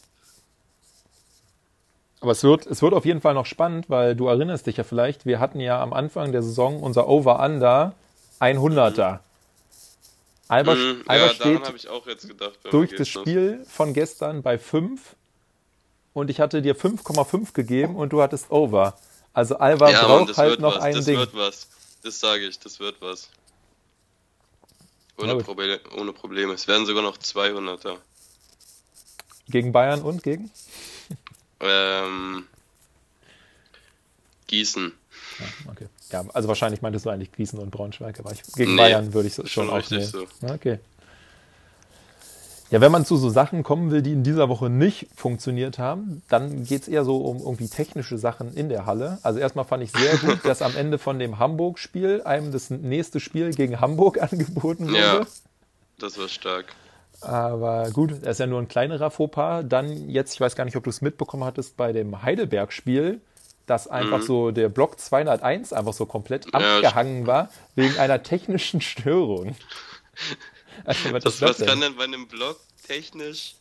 Aber 2.21 2.33
es 2.33 2.45
wird, 2.45 2.67
es 2.67 2.83
wird 2.83 2.95
auf 2.95 3.05
jeden 3.05 3.21
Fall 3.21 3.35
noch 3.35 3.47
spannend, 3.47 3.91
weil 3.91 4.15
du 4.15 4.29
erinnerst 4.29 4.67
dich 4.67 4.77
ja 4.77 4.85
vielleicht, 4.85 5.27
wir 5.27 5.41
hatten 5.41 5.59
ja 5.59 5.83
am 5.83 5.93
Anfang 5.93 6.31
der 6.31 6.43
Saison 6.43 6.81
unser 6.81 7.09
Over-Under 7.09 7.95
100er. 8.41 9.21
Albert, 10.53 10.77
mhm, 10.77 11.03
Albert 11.07 11.39
ja, 11.39 11.59
steht 11.79 12.29
gedacht, 12.29 12.59
durch 12.71 12.95
das 12.95 13.09
Spiel 13.09 13.65
von 13.67 13.95
gestern 13.95 14.43
bei 14.43 14.59
5 14.59 15.17
und 16.13 16.29
ich 16.29 16.41
hatte 16.41 16.61
dir 16.61 16.77
5,5 16.77 17.55
gegeben 17.55 17.97
und 17.97 18.13
du 18.13 18.21
hattest 18.21 18.51
Over. 18.51 18.99
Also 19.33 19.57
Alba 19.57 19.91
ja, 19.91 20.05
braucht 20.05 20.37
halt 20.37 20.61
noch 20.61 20.77
was, 20.77 20.83
ein 20.83 20.97
das 20.97 21.05
Ding. 21.07 21.17
Das 21.17 21.33
wird 21.33 21.43
was. 21.43 21.69
Das 22.03 22.21
sage 22.21 22.47
ich, 22.47 22.59
das 22.59 22.81
wird 22.81 23.01
was. 23.01 23.31
Ohne, 25.17 25.37
Proble 25.37 25.81
ohne 25.97 26.13
Probleme. 26.13 26.53
Es 26.53 26.69
werden 26.69 26.85
sogar 26.85 27.03
noch 27.03 27.17
200er. 27.17 27.97
Gegen 29.49 29.73
Bayern 29.73 30.03
und 30.03 30.23
gegen? 30.23 30.51
Ähm, 31.61 32.47
Gießen. 34.49 34.93
Ja, 35.39 35.71
okay. 35.71 35.89
Ja, 36.13 36.25
also 36.33 36.49
wahrscheinlich 36.49 36.83
meintest 36.83 37.07
du 37.07 37.11
eigentlich 37.11 37.33
Gießen 37.33 37.59
und 37.59 37.71
Braunschweig, 37.71 38.19
aber 38.19 38.33
ich, 38.33 38.43
gegen 38.55 38.73
nee, 38.73 38.83
Bayern 38.83 39.15
würde 39.15 39.29
ich 39.29 39.39
es 39.39 39.51
schon 39.51 39.71
aufnehmen. 39.71 40.05
So. 40.05 40.27
Okay. 40.43 40.79
Ja, 42.73 42.81
wenn 42.81 42.91
man 42.91 43.05
zu 43.05 43.19
so 43.19 43.29
Sachen 43.29 43.63
kommen 43.63 43.91
will, 43.91 44.01
die 44.01 44.13
in 44.13 44.23
dieser 44.23 44.49
Woche 44.49 44.71
nicht 44.71 45.07
funktioniert 45.15 45.79
haben, 45.79 46.23
dann 46.31 46.65
geht 46.65 46.83
es 46.83 46.89
eher 46.89 47.05
so 47.05 47.19
um 47.19 47.39
irgendwie 47.39 47.69
technische 47.69 48.17
Sachen 48.17 48.55
in 48.55 48.71
der 48.71 48.87
Halle. 48.87 49.19
Also 49.23 49.41
erstmal 49.41 49.67
fand 49.67 49.83
ich 49.83 49.93
sehr 49.93 50.17
gut, 50.17 50.39
dass 50.45 50.63
am 50.63 50.75
Ende 50.75 50.97
von 50.97 51.19
dem 51.19 51.39
Hamburg-Spiel 51.39 52.23
einem 52.23 52.51
das 52.51 52.71
nächste 52.71 53.21
Spiel 53.21 53.53
gegen 53.53 53.81
Hamburg 53.81 54.23
angeboten 54.33 54.89
wurde. 54.89 54.99
Ja, 54.99 55.27
das 55.99 56.19
war 56.19 56.29
stark. 56.29 56.75
Aber 57.21 57.91
gut, 57.91 58.13
das 58.23 58.33
ist 58.33 58.41
ja 58.41 58.47
nur 58.47 58.59
ein 58.59 58.69
kleinerer 58.69 59.11
Fauxpas. 59.11 59.65
Dann 59.69 60.09
jetzt, 60.09 60.33
ich 60.33 60.41
weiß 60.41 60.57
gar 60.57 60.65
nicht, 60.65 60.77
ob 60.77 60.85
du 60.85 60.91
es 60.91 61.03
mitbekommen 61.03 61.45
hattest, 61.45 61.77
bei 61.77 61.93
dem 61.93 62.23
Heidelberg-Spiel, 62.23 63.21
dass 63.73 63.89
einfach 63.89 64.19
mhm. 64.19 64.27
so 64.27 64.51
der 64.51 64.69
Block 64.69 65.01
201 65.01 65.73
einfach 65.73 65.95
so 65.95 66.05
komplett 66.05 66.45
ja, 66.53 66.77
abgehangen 66.77 67.27
war 67.27 67.49
wegen 67.75 67.97
einer 67.99 68.23
technischen 68.23 68.81
Störung. 68.81 69.57
Also, 70.85 71.13
was, 71.13 71.23
das, 71.23 71.43
was 71.43 71.59
kann 71.59 71.81
denn 71.81 71.97
bei 71.97 72.05
einem 72.05 72.27
Blog 72.27 72.59
technisch 72.87 73.57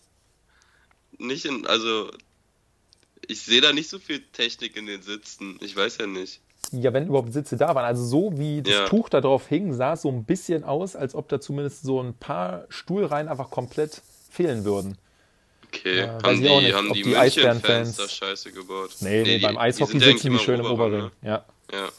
nicht 1.19 1.45
in, 1.45 1.67
also 1.67 2.10
ich 3.28 3.41
sehe 3.41 3.60
da 3.62 3.74
nicht 3.74 3.89
so 3.89 4.00
viel 4.00 4.24
Technik 4.32 4.78
in 4.78 4.86
den 4.86 5.02
Sitzen. 5.02 5.60
Ich 5.62 5.76
weiß 5.76 5.97
ja 5.97 6.08
nicht. 6.08 6.39
Ja, 6.71 6.93
wenn 6.93 7.08
überhaupt 7.08 7.34
Sitze 7.34 7.58
da 7.58 7.76
waren. 7.76 7.86
Also 7.86 8.04
so 8.06 8.38
wie 8.38 8.62
das 8.62 8.74
ja. 8.74 8.86
Tuch 8.88 9.10
da 9.10 9.19
drauf 9.19 9.47
hing, 9.47 9.74
sah 9.74 9.93
es 9.93 10.04
so 10.04 10.10
ein 10.10 10.24
bisschen 10.24 10.63
aus, 10.63 10.95
als 10.95 11.13
ob 11.13 11.28
da 11.28 11.41
zumindest 11.41 11.84
so 11.84 12.02
ein 12.02 12.13
paar 12.13 12.65
Stuhlreihen 12.69 13.28
einfach 13.28 13.52
komplett 13.52 14.02
fehlen 14.30 14.63
würden. 14.63 14.97
Okay, 15.73 15.99
äh, 15.99 16.07
haben, 16.07 16.41
die, 16.41 16.49
nicht, 16.49 16.73
haben 16.73 16.93
die, 16.93 17.03
die 17.03 17.15
Eisbären-Fans 17.15 17.95
da 17.95 18.07
scheiße 18.07 18.51
gebaut? 18.51 18.91
Nee, 18.99 19.23
nee, 19.23 19.23
nee 19.23 19.38
beim 19.39 19.57
Eishockey 19.57 19.99
die 19.99 20.05
sitzen 20.05 20.31
die 20.31 20.39
schön 20.39 20.60
im 20.60 20.65
Oberring. 20.65 21.03
Ne? 21.03 21.12
Ja. 21.21 21.45
ja. 21.71 21.89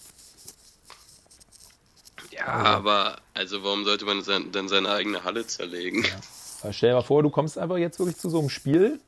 Ja, 2.30 2.46
aber 2.46 3.16
also 3.34 3.62
warum 3.62 3.84
sollte 3.84 4.04
man 4.04 4.22
dann 4.52 4.68
seine 4.68 4.90
eigene 4.90 5.24
Halle 5.24 5.46
zerlegen? 5.46 6.04
Ja. 6.04 6.72
Stell 6.72 6.90
dir 6.90 6.96
mal 6.96 7.02
vor, 7.02 7.22
du 7.22 7.30
kommst 7.30 7.58
einfach 7.58 7.76
jetzt 7.76 7.98
wirklich 7.98 8.16
zu 8.16 8.30
so 8.30 8.40
einem 8.40 8.50
Spiel, 8.50 9.00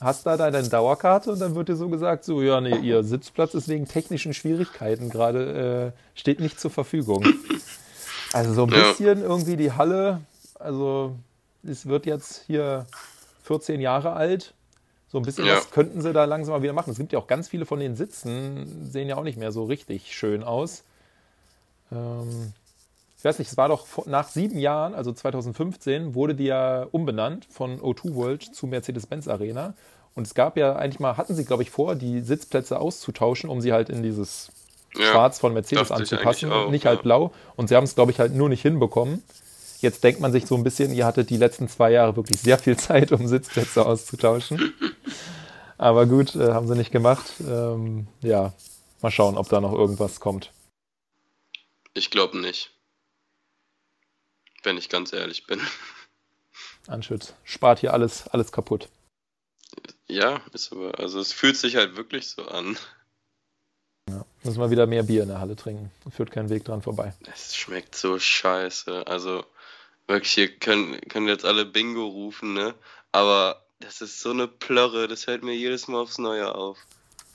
hast 0.00 0.26
da 0.26 0.36
deine 0.36 0.62
Dauerkarte 0.68 1.32
und 1.32 1.40
dann 1.40 1.54
wird 1.54 1.68
dir 1.68 1.76
so 1.76 1.88
gesagt, 1.88 2.24
so 2.24 2.42
ja, 2.42 2.60
nee, 2.60 2.76
ihr 2.78 3.04
Sitzplatz 3.04 3.54
ist 3.54 3.68
wegen 3.68 3.86
technischen 3.86 4.34
Schwierigkeiten 4.34 5.08
gerade 5.08 5.92
äh, 5.94 6.18
steht 6.18 6.40
nicht 6.40 6.60
zur 6.60 6.70
Verfügung. 6.70 7.26
Also 8.32 8.52
so 8.52 8.64
ein 8.64 8.70
bisschen 8.70 9.20
ja. 9.20 9.26
irgendwie 9.26 9.56
die 9.56 9.70
Halle, 9.70 10.20
also 10.58 11.14
es 11.62 11.86
wird 11.86 12.04
jetzt 12.04 12.42
hier 12.48 12.84
14 13.44 13.80
Jahre 13.80 14.14
alt. 14.14 14.54
So 15.08 15.18
ein 15.18 15.24
bisschen 15.24 15.46
ja. 15.46 15.56
was 15.56 15.70
könnten 15.70 16.02
sie 16.02 16.12
da 16.12 16.24
langsam 16.24 16.54
mal 16.54 16.62
wieder 16.62 16.72
machen. 16.72 16.90
Es 16.90 16.98
gibt 16.98 17.12
ja 17.12 17.18
auch 17.18 17.28
ganz 17.28 17.48
viele 17.48 17.66
von 17.66 17.78
den 17.78 17.94
Sitzen, 17.94 18.90
sehen 18.90 19.08
ja 19.08 19.16
auch 19.16 19.22
nicht 19.22 19.38
mehr 19.38 19.52
so 19.52 19.64
richtig 19.64 20.12
schön 20.16 20.42
aus. 20.42 20.82
Ähm, 21.92 22.52
ich 23.16 23.24
weiß 23.24 23.38
nicht, 23.38 23.50
es 23.50 23.56
war 23.56 23.68
doch 23.68 23.86
nach 24.06 24.28
sieben 24.28 24.58
Jahren, 24.58 24.94
also 24.94 25.12
2015, 25.12 26.14
wurde 26.14 26.34
die 26.34 26.46
ja 26.46 26.86
umbenannt 26.90 27.46
von 27.48 27.80
O2 27.80 28.14
World 28.14 28.42
zu 28.42 28.66
Mercedes-Benz 28.66 29.28
Arena. 29.28 29.74
Und 30.14 30.26
es 30.26 30.34
gab 30.34 30.56
ja 30.56 30.76
eigentlich 30.76 31.00
mal, 31.00 31.16
hatten 31.16 31.34
sie, 31.34 31.44
glaube 31.44 31.62
ich, 31.62 31.70
vor, 31.70 31.94
die 31.94 32.20
Sitzplätze 32.20 32.78
auszutauschen, 32.78 33.50
um 33.50 33.60
sie 33.60 33.72
halt 33.72 33.88
in 33.88 34.02
dieses 34.02 34.50
ja, 34.96 35.06
Schwarz 35.06 35.38
von 35.38 35.54
Mercedes 35.54 35.90
anzupassen, 35.90 36.52
auch, 36.52 36.70
nicht 36.70 36.86
halt 36.86 36.98
ja. 36.98 37.02
blau. 37.02 37.32
Und 37.56 37.68
sie 37.68 37.76
haben 37.76 37.84
es, 37.84 37.94
glaube 37.94 38.10
ich, 38.10 38.20
halt 38.20 38.34
nur 38.34 38.48
nicht 38.48 38.62
hinbekommen. 38.62 39.22
Jetzt 39.84 40.02
denkt 40.02 40.18
man 40.18 40.32
sich 40.32 40.46
so 40.46 40.54
ein 40.56 40.64
bisschen, 40.64 40.94
ihr 40.94 41.04
hattet 41.04 41.28
die 41.28 41.36
letzten 41.36 41.68
zwei 41.68 41.90
Jahre 41.90 42.16
wirklich 42.16 42.40
sehr 42.40 42.58
viel 42.58 42.74
Zeit, 42.78 43.12
um 43.12 43.28
Sitzplätze 43.28 43.84
auszutauschen. 43.84 44.72
Aber 45.76 46.06
gut, 46.06 46.34
äh, 46.36 46.54
haben 46.54 46.66
sie 46.66 46.74
nicht 46.74 46.90
gemacht. 46.90 47.34
Ähm, 47.40 48.06
ja, 48.22 48.54
mal 49.02 49.10
schauen, 49.10 49.36
ob 49.36 49.50
da 49.50 49.60
noch 49.60 49.74
irgendwas 49.74 50.20
kommt. 50.20 50.54
Ich 51.92 52.10
glaube 52.10 52.38
nicht. 52.38 52.70
Wenn 54.62 54.78
ich 54.78 54.88
ganz 54.88 55.12
ehrlich 55.12 55.46
bin. 55.46 55.60
Anschütz 56.86 57.34
spart 57.44 57.80
hier 57.80 57.92
alles, 57.92 58.26
alles 58.28 58.52
kaputt. 58.52 58.88
Ja, 60.08 60.40
ist 60.54 60.72
aber, 60.72 60.98
also 60.98 61.20
es 61.20 61.34
fühlt 61.34 61.58
sich 61.58 61.76
halt 61.76 61.96
wirklich 61.96 62.28
so 62.28 62.46
an. 62.46 62.78
Ja, 64.08 64.24
müssen 64.44 64.60
wir 64.60 64.70
wieder 64.70 64.86
mehr 64.86 65.02
Bier 65.02 65.24
in 65.24 65.28
der 65.28 65.40
Halle 65.40 65.56
trinken. 65.56 65.90
Führt 66.10 66.30
kein 66.30 66.48
Weg 66.48 66.64
dran 66.64 66.80
vorbei. 66.80 67.12
Es 67.34 67.54
schmeckt 67.54 67.94
so 67.94 68.18
scheiße. 68.18 69.06
Also 69.06 69.44
wirklich, 70.06 70.32
hier 70.32 70.48
können, 70.48 71.00
können 71.08 71.28
jetzt 71.28 71.44
alle 71.44 71.64
Bingo 71.64 72.06
rufen, 72.06 72.54
ne? 72.54 72.74
Aber 73.12 73.64
das 73.80 74.00
ist 74.00 74.20
so 74.20 74.30
eine 74.30 74.48
Plörre, 74.48 75.08
das 75.08 75.24
fällt 75.24 75.42
mir 75.42 75.54
jedes 75.54 75.88
Mal 75.88 76.00
aufs 76.00 76.18
Neue 76.18 76.54
auf. 76.54 76.78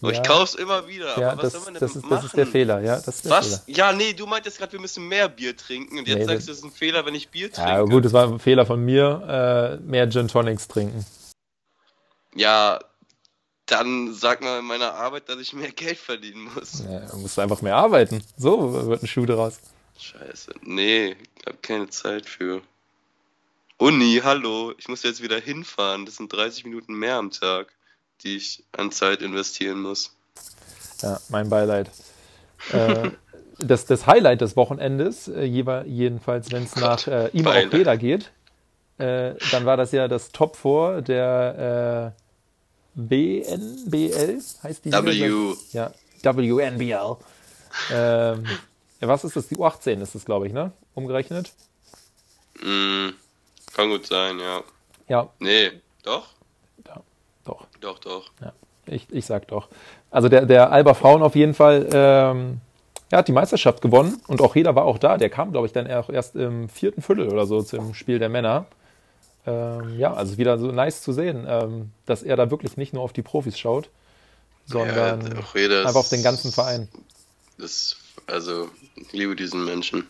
Ja. 0.02 0.12
Ich 0.12 0.24
kauf's 0.24 0.56
immer 0.56 0.88
wieder, 0.88 1.20
ja, 1.20 1.32
aber 1.32 1.44
was 1.44 1.52
das, 1.52 1.54
soll 1.54 1.62
man 1.64 1.74
denn 1.74 1.82
das 1.82 1.96
ist, 1.96 2.04
machen? 2.04 2.16
Das 2.16 2.24
ist 2.26 2.38
der 2.38 2.48
Fehler, 2.48 2.80
ja. 2.82 3.02
Das 3.02 3.30
was? 3.30 3.64
Fehler. 3.66 3.78
Ja, 3.78 3.92
nee, 3.92 4.14
du 4.14 4.26
meintest 4.26 4.58
gerade, 4.58 4.72
wir 4.72 4.80
müssen 4.80 5.08
mehr 5.08 5.28
Bier 5.28 5.58
trinken 5.58 6.00
und 6.00 6.08
jetzt 6.08 6.20
nee, 6.20 6.26
sagst 6.26 6.48
du, 6.48 6.52
das 6.52 6.60
ist 6.60 6.64
ein 6.64 6.72
Fehler, 6.72 7.06
wenn 7.06 7.16
ich 7.16 7.30
Bier 7.30 7.52
trinke. 7.52 7.70
Ja, 7.70 7.82
gut, 7.82 8.06
das 8.06 8.14
war 8.14 8.26
ein 8.26 8.40
Fehler 8.40 8.66
von 8.66 8.84
mir, 8.84 9.80
äh, 9.82 9.84
mehr 9.84 10.10
Gin 10.10 10.30
Tonics 10.30 10.70
trinken. 10.70 11.06
Ja, 12.34 12.80
dann 13.66 14.14
sag 14.14 14.42
mal 14.42 14.60
in 14.60 14.66
meiner 14.66 14.94
Arbeit, 14.94 15.28
dass 15.28 15.38
ich 15.40 15.54
mehr 15.54 15.72
Geld 15.72 15.98
verdienen 15.98 16.50
muss. 16.56 16.84
Ja, 16.90 17.02
du 17.02 17.18
musst 17.18 17.38
einfach 17.38 17.62
mehr 17.62 17.76
arbeiten. 17.76 18.24
So 18.38 18.88
wird 18.88 19.04
ein 19.04 19.08
Schuh 19.08 19.26
daraus. 19.26 19.60
Scheiße. 20.00 20.52
Nee, 20.62 21.18
ich 21.38 21.46
hab 21.46 21.62
keine 21.62 21.90
Zeit 21.90 22.26
für. 22.26 22.62
Uni, 23.78 24.22
hallo, 24.24 24.74
ich 24.78 24.88
muss 24.88 25.04
jetzt 25.04 25.22
wieder 25.22 25.40
hinfahren. 25.40 26.06
Das 26.06 26.16
sind 26.18 26.32
30 26.32 26.66
Minuten 26.66 26.94
mehr 26.94 27.16
am 27.16 27.32
Tag 27.32 27.74
die 28.24 28.38
ich 28.38 28.64
an 28.72 28.92
Zeit 28.92 29.22
investieren 29.22 29.82
muss. 29.82 30.12
Ja, 31.02 31.20
mein 31.30 31.50
Beileid. 31.50 31.90
äh, 32.72 33.12
das, 33.60 33.86
das 33.86 34.08
Highlight 34.08 34.42
des 34.42 34.56
Wochenendes, 34.56 35.28
äh, 35.28 35.44
jedenfalls 35.44 36.52
wenn 36.52 36.64
es 36.64 36.76
nach 36.76 37.08
äh, 37.08 37.30
ihm 37.34 37.48
auch 37.48 37.70
Beda 37.70 37.96
geht, 37.96 38.32
äh, 38.98 39.36
dann 39.52 39.66
war 39.66 39.78
das 39.78 39.92
ja 39.92 40.08
das 40.08 40.32
Top 40.32 40.58
4 40.58 41.02
der 41.02 42.14
äh, 42.16 42.22
BNBL, 42.96 44.42
heißt 44.64 44.86
die? 44.86 44.92
W. 44.92 45.56
Ja, 45.72 45.94
WNBL. 46.22 47.18
ähm, 47.94 48.46
was 49.08 49.24
ist 49.24 49.36
das? 49.36 49.48
Die 49.48 49.56
U18 49.56 50.02
ist 50.02 50.16
das, 50.16 50.26
glaube 50.26 50.48
ich, 50.48 50.54
ne? 50.54 50.72
Umgerechnet? 50.94 51.52
Mm, 52.62 53.10
kann 53.74 53.90
gut 53.90 54.06
sein, 54.06 54.40
ja. 54.40 54.64
Ja. 55.08 55.30
Nee, 55.40 55.72
doch? 56.04 56.28
Doch. 57.44 57.66
Doch, 57.82 58.00
doch. 58.00 58.32
Ja, 58.42 58.54
ich, 58.86 59.08
ich 59.12 59.26
sag 59.26 59.48
doch. 59.48 59.70
Also 60.12 60.30
der, 60.30 60.46
der 60.46 60.72
Alba 60.72 60.94
Frauen 60.94 61.24
auf 61.24 61.36
jeden 61.36 61.54
Fall, 61.54 61.88
ähm, 61.92 62.62
er 63.10 63.20
hat 63.20 63.28
die 63.28 63.32
Meisterschaft 63.32 63.82
gewonnen 63.82 64.22
und 64.28 64.42
auch 64.42 64.56
jeder 64.56 64.76
war 64.76 64.86
auch 64.86 64.98
da. 65.00 65.18
Der 65.18 65.30
kam, 65.30 65.52
glaube 65.52 65.68
ich, 65.68 65.74
dann 65.74 65.86
erst 65.88 66.36
im 66.36 66.70
vierten 66.70 67.02
Viertel 67.02 67.30
oder 67.30 67.46
so 67.46 67.62
zum 67.62 67.94
Spiel 67.94 68.20
der 68.20 68.30
Männer. 68.30 68.66
Ähm, 69.48 69.98
ja, 69.98 70.14
also 70.14 70.38
wieder 70.38 70.60
so 70.60 70.68
nice 70.72 71.02
zu 71.02 71.14
sehen, 71.14 71.46
ähm, 71.48 71.92
dass 72.06 72.24
er 72.24 72.36
da 72.36 72.52
wirklich 72.52 72.78
nicht 72.78 72.94
nur 72.94 73.02
auf 73.02 73.14
die 73.14 73.22
Profis 73.22 73.58
schaut, 73.58 73.90
sondern 74.66 75.22
ja, 75.22 75.82
einfach 75.82 75.96
auf 75.96 76.10
den 76.10 76.22
ganzen 76.22 76.52
Verein. 76.52 76.88
Das, 77.58 77.98
also, 78.32 78.70
ich 78.96 79.12
liebe 79.12 79.36
diesen 79.36 79.66
Menschen. 79.66 80.08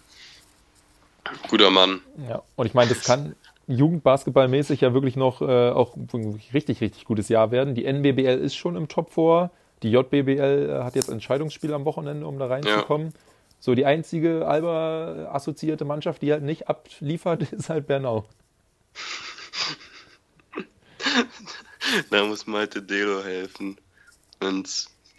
Guter 1.49 1.69
Mann. 1.69 2.01
Ja, 2.27 2.41
und 2.55 2.65
ich 2.65 2.73
meine, 2.73 2.89
das 2.89 3.03
kann 3.03 3.35
Jugendbasketballmäßig 3.67 4.81
ja 4.81 4.93
wirklich 4.93 5.15
noch 5.15 5.41
äh, 5.41 5.69
auch 5.69 5.95
ein 5.95 6.41
richtig, 6.53 6.81
richtig 6.81 7.05
gutes 7.05 7.29
Jahr 7.29 7.51
werden. 7.51 7.75
Die 7.75 7.85
NBBL 7.85 8.39
ist 8.39 8.55
schon 8.55 8.75
im 8.75 8.87
Top 8.87 9.13
4. 9.13 9.51
Die 9.83 9.91
JBBL 9.91 10.69
äh, 10.69 10.83
hat 10.83 10.95
jetzt 10.95 11.09
Entscheidungsspiel 11.09 11.73
am 11.73 11.85
Wochenende, 11.85 12.25
um 12.25 12.39
da 12.39 12.47
reinzukommen. 12.47 13.07
Ja. 13.07 13.13
So, 13.59 13.75
die 13.75 13.85
einzige 13.85 14.47
Alba-assoziierte 14.47 15.85
Mannschaft, 15.85 16.21
die 16.21 16.31
halt 16.31 16.43
nicht 16.43 16.67
abliefert, 16.67 17.43
ist 17.53 17.69
halt 17.69 17.87
Bernau. 17.87 18.25
da 22.09 22.25
muss 22.25 22.47
Malte 22.47 22.81
Delo 22.81 23.23
helfen, 23.23 23.77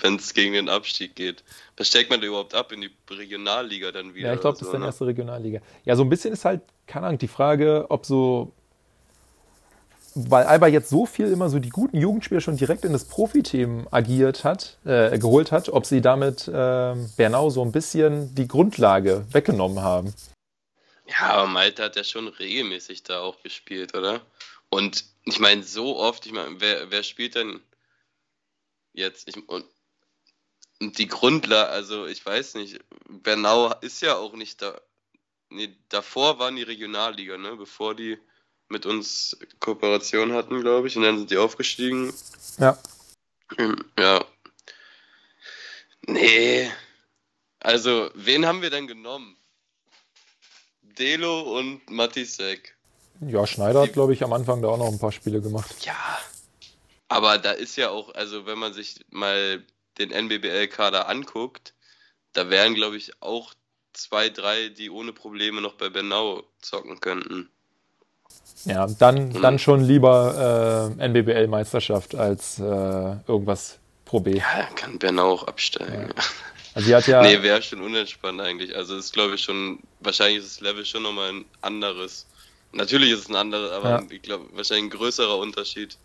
wenn 0.02 0.16
es 0.16 0.34
gegen 0.34 0.54
den 0.54 0.68
Abstieg 0.68 1.14
geht. 1.14 1.44
Was 1.76 1.88
steckt 1.88 2.10
man 2.10 2.20
da 2.20 2.26
überhaupt 2.26 2.54
ab 2.54 2.72
in 2.72 2.82
die 2.82 2.90
Regionalliga 3.10 3.92
dann 3.92 4.14
wieder? 4.14 4.28
Ja, 4.28 4.34
ich 4.34 4.40
glaube, 4.40 4.58
das 4.58 4.66
ist 4.66 4.72
dann 4.72 4.80
ne? 4.80 4.86
erste 4.86 5.06
Regionalliga. 5.06 5.60
Ja, 5.84 5.96
so 5.96 6.02
ein 6.02 6.08
bisschen 6.08 6.32
ist 6.32 6.44
halt, 6.44 6.62
keine 6.86 7.06
Ahnung, 7.06 7.18
die 7.18 7.28
Frage, 7.28 7.86
ob 7.88 8.06
so 8.06 8.52
weil 10.14 10.44
Alba 10.44 10.66
jetzt 10.66 10.90
so 10.90 11.06
viel 11.06 11.26
immer 11.26 11.48
so 11.48 11.58
die 11.58 11.68
guten 11.68 11.96
Jugendspieler 11.96 12.40
schon 12.40 12.56
direkt 12.56 12.84
in 12.84 12.92
das 12.92 13.04
Profiteam 13.04 13.86
agiert 13.90 14.44
hat, 14.44 14.78
äh, 14.84 15.18
geholt 15.18 15.52
hat, 15.52 15.68
ob 15.68 15.86
sie 15.86 16.00
damit 16.00 16.48
äh, 16.48 16.96
Bernau 17.16 17.50
so 17.50 17.62
ein 17.62 17.72
bisschen 17.72 18.34
die 18.34 18.48
Grundlage 18.48 19.24
weggenommen 19.30 19.80
haben. 19.80 20.12
Ja, 21.06 21.30
aber 21.30 21.46
Malte 21.46 21.84
hat 21.84 21.96
ja 21.96 22.04
schon 22.04 22.28
regelmäßig 22.28 23.02
da 23.02 23.20
auch 23.20 23.42
gespielt, 23.42 23.94
oder? 23.94 24.20
Und 24.68 25.04
ich 25.24 25.40
meine, 25.40 25.62
so 25.62 25.96
oft, 25.96 26.26
ich 26.26 26.32
meine, 26.32 26.60
wer, 26.60 26.90
wer 26.90 27.02
spielt 27.02 27.34
denn 27.34 27.60
jetzt? 28.92 29.28
Ich, 29.28 29.48
und 29.48 29.64
die 30.80 31.06
Grundlage, 31.06 31.70
also 31.70 32.06
ich 32.06 32.24
weiß 32.24 32.54
nicht, 32.54 32.80
Bernau 33.08 33.72
ist 33.80 34.00
ja 34.00 34.16
auch 34.16 34.34
nicht 34.34 34.62
da. 34.62 34.80
Nee, 35.50 35.76
davor 35.88 36.38
waren 36.38 36.56
die 36.56 36.62
Regionalliga, 36.62 37.36
ne? 37.36 37.56
Bevor 37.56 37.94
die 37.94 38.18
mit 38.68 38.86
uns 38.86 39.36
Kooperation 39.58 40.32
hatten, 40.32 40.60
glaube 40.60 40.88
ich, 40.88 40.96
und 40.96 41.02
dann 41.02 41.18
sind 41.18 41.30
die 41.30 41.38
aufgestiegen. 41.38 42.14
Ja. 42.58 42.78
Ja. 43.98 44.24
Nee. 46.06 46.70
Also, 47.58 48.10
wen 48.14 48.46
haben 48.46 48.62
wir 48.62 48.70
denn 48.70 48.86
genommen? 48.86 49.36
Delo 50.82 51.58
und 51.58 51.90
Matisek. 51.90 52.76
Ja, 53.20 53.46
Schneider 53.46 53.82
hat, 53.82 53.92
glaube 53.92 54.14
ich, 54.14 54.22
am 54.22 54.32
Anfang 54.32 54.62
da 54.62 54.68
auch 54.68 54.78
noch 54.78 54.88
ein 54.88 54.98
paar 54.98 55.12
Spiele 55.12 55.42
gemacht. 55.42 55.84
Ja. 55.84 56.20
Aber 57.08 57.38
da 57.38 57.50
ist 57.50 57.76
ja 57.76 57.90
auch, 57.90 58.14
also 58.14 58.46
wenn 58.46 58.58
man 58.58 58.72
sich 58.72 59.04
mal 59.10 59.64
den 59.98 60.10
NBBL-Kader 60.10 61.08
anguckt, 61.08 61.74
da 62.32 62.50
wären, 62.50 62.74
glaube 62.74 62.96
ich, 62.96 63.20
auch 63.22 63.54
zwei, 63.92 64.28
drei, 64.28 64.68
die 64.68 64.90
ohne 64.90 65.12
Probleme 65.12 65.60
noch 65.60 65.74
bei 65.74 65.88
Bernau 65.88 66.44
zocken 66.60 67.00
könnten. 67.00 67.50
Ja, 68.64 68.86
dann, 68.86 69.28
mhm. 69.28 69.42
dann 69.42 69.58
schon 69.58 69.84
lieber 69.84 70.94
äh, 70.98 71.08
NBBL-Meisterschaft 71.08 72.14
als 72.14 72.58
äh, 72.58 72.62
irgendwas 72.62 73.78
Pro 74.04 74.20
B. 74.20 74.38
Ja, 74.38 74.68
kann 74.74 74.98
Bernau 74.98 75.32
auch 75.32 75.44
absteigen. 75.44 76.08
Ja. 76.16 76.24
Also 76.74 76.88
sie 76.88 76.94
hat 76.94 77.06
ja. 77.06 77.22
nee, 77.22 77.42
wäre 77.42 77.62
schon 77.62 77.80
unentspannt 77.80 78.40
eigentlich. 78.40 78.76
Also 78.76 78.96
ist 78.96 79.12
glaube 79.12 79.36
ich 79.36 79.42
schon, 79.42 79.80
wahrscheinlich 80.00 80.38
ist 80.38 80.56
das 80.56 80.60
Level 80.60 80.84
schon 80.84 81.02
nochmal 81.02 81.30
ein 81.30 81.44
anderes. 81.62 82.26
Natürlich 82.72 83.10
ist 83.10 83.20
es 83.20 83.28
ein 83.28 83.36
anderes, 83.36 83.72
aber 83.72 83.90
ja. 83.90 84.02
ich 84.10 84.22
glaube, 84.22 84.46
wahrscheinlich 84.52 84.92
ein 84.92 84.98
größerer 84.98 85.38
Unterschied. 85.38 85.96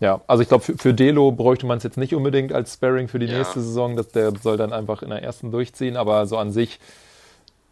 Ja, 0.00 0.22
also 0.26 0.42
ich 0.42 0.48
glaube, 0.48 0.64
für, 0.64 0.78
für, 0.78 0.94
Delo 0.94 1.30
bräuchte 1.30 1.66
man 1.66 1.76
es 1.78 1.84
jetzt 1.84 1.98
nicht 1.98 2.14
unbedingt 2.14 2.52
als 2.52 2.74
Sparring 2.74 3.06
für 3.06 3.18
die 3.18 3.26
ja. 3.26 3.38
nächste 3.38 3.60
Saison. 3.60 3.96
dass 3.96 4.08
der 4.08 4.32
soll 4.42 4.56
dann 4.56 4.72
einfach 4.72 5.02
in 5.02 5.10
der 5.10 5.22
ersten 5.22 5.50
durchziehen, 5.50 5.96
aber 5.96 6.26
so 6.26 6.38
an 6.38 6.50
sich 6.50 6.80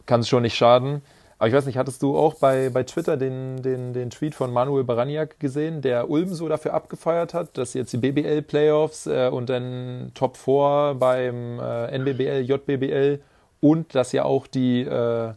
kann 0.05 0.21
es 0.21 0.29
schon 0.29 0.43
nicht 0.43 0.55
schaden. 0.55 1.01
Aber 1.39 1.47
ich 1.47 1.53
weiß 1.53 1.65
nicht, 1.65 1.77
hattest 1.77 2.03
du 2.03 2.17
auch 2.17 2.35
bei, 2.35 2.69
bei 2.69 2.83
Twitter 2.83 3.15
den, 3.15 3.63
den, 3.63 3.93
den 3.93 4.09
Tweet 4.09 4.35
von 4.35 4.51
Manuel 4.51 4.83
Baraniak 4.83 5.39
gesehen, 5.39 5.81
der 5.81 6.09
Ulm 6.09 6.33
so 6.33 6.49
dafür 6.49 6.73
abgefeiert 6.73 7.33
hat, 7.33 7.57
dass 7.57 7.73
jetzt 7.73 7.93
die 7.93 7.97
BBL-Playoffs 7.97 9.07
äh, 9.07 9.29
und 9.31 9.49
dann 9.49 10.11
Top 10.13 10.35
4 10.35 10.97
beim 10.99 11.59
äh, 11.59 11.97
NBBL, 11.97 12.41
JBBL 12.41 13.21
und 13.61 13.95
dass 13.95 14.11
ja 14.11 14.25
auch 14.25 14.47
die, 14.47 14.81
äh, 14.81 15.33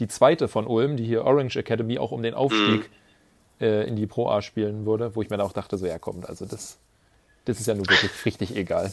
die 0.00 0.08
zweite 0.08 0.48
von 0.48 0.66
Ulm, 0.66 0.96
die 0.96 1.04
hier 1.04 1.24
Orange 1.24 1.56
Academy, 1.56 1.98
auch 1.98 2.10
um 2.10 2.22
den 2.22 2.34
Aufstieg 2.34 2.80
mhm. 2.80 3.03
Äh, 3.60 3.86
in 3.86 3.96
die 3.96 4.06
Pro 4.06 4.28
A 4.28 4.42
spielen 4.42 4.86
würde, 4.86 5.14
wo 5.14 5.22
ich 5.22 5.30
mir 5.30 5.36
dann 5.36 5.46
auch 5.46 5.52
dachte, 5.52 5.78
so 5.78 5.86
ja 5.86 5.98
kommt, 5.98 6.28
also 6.28 6.46
das, 6.46 6.78
das 7.44 7.60
ist 7.60 7.66
ja 7.66 7.74
nun 7.74 7.88
wirklich 7.88 8.24
richtig 8.24 8.56
egal. 8.56 8.92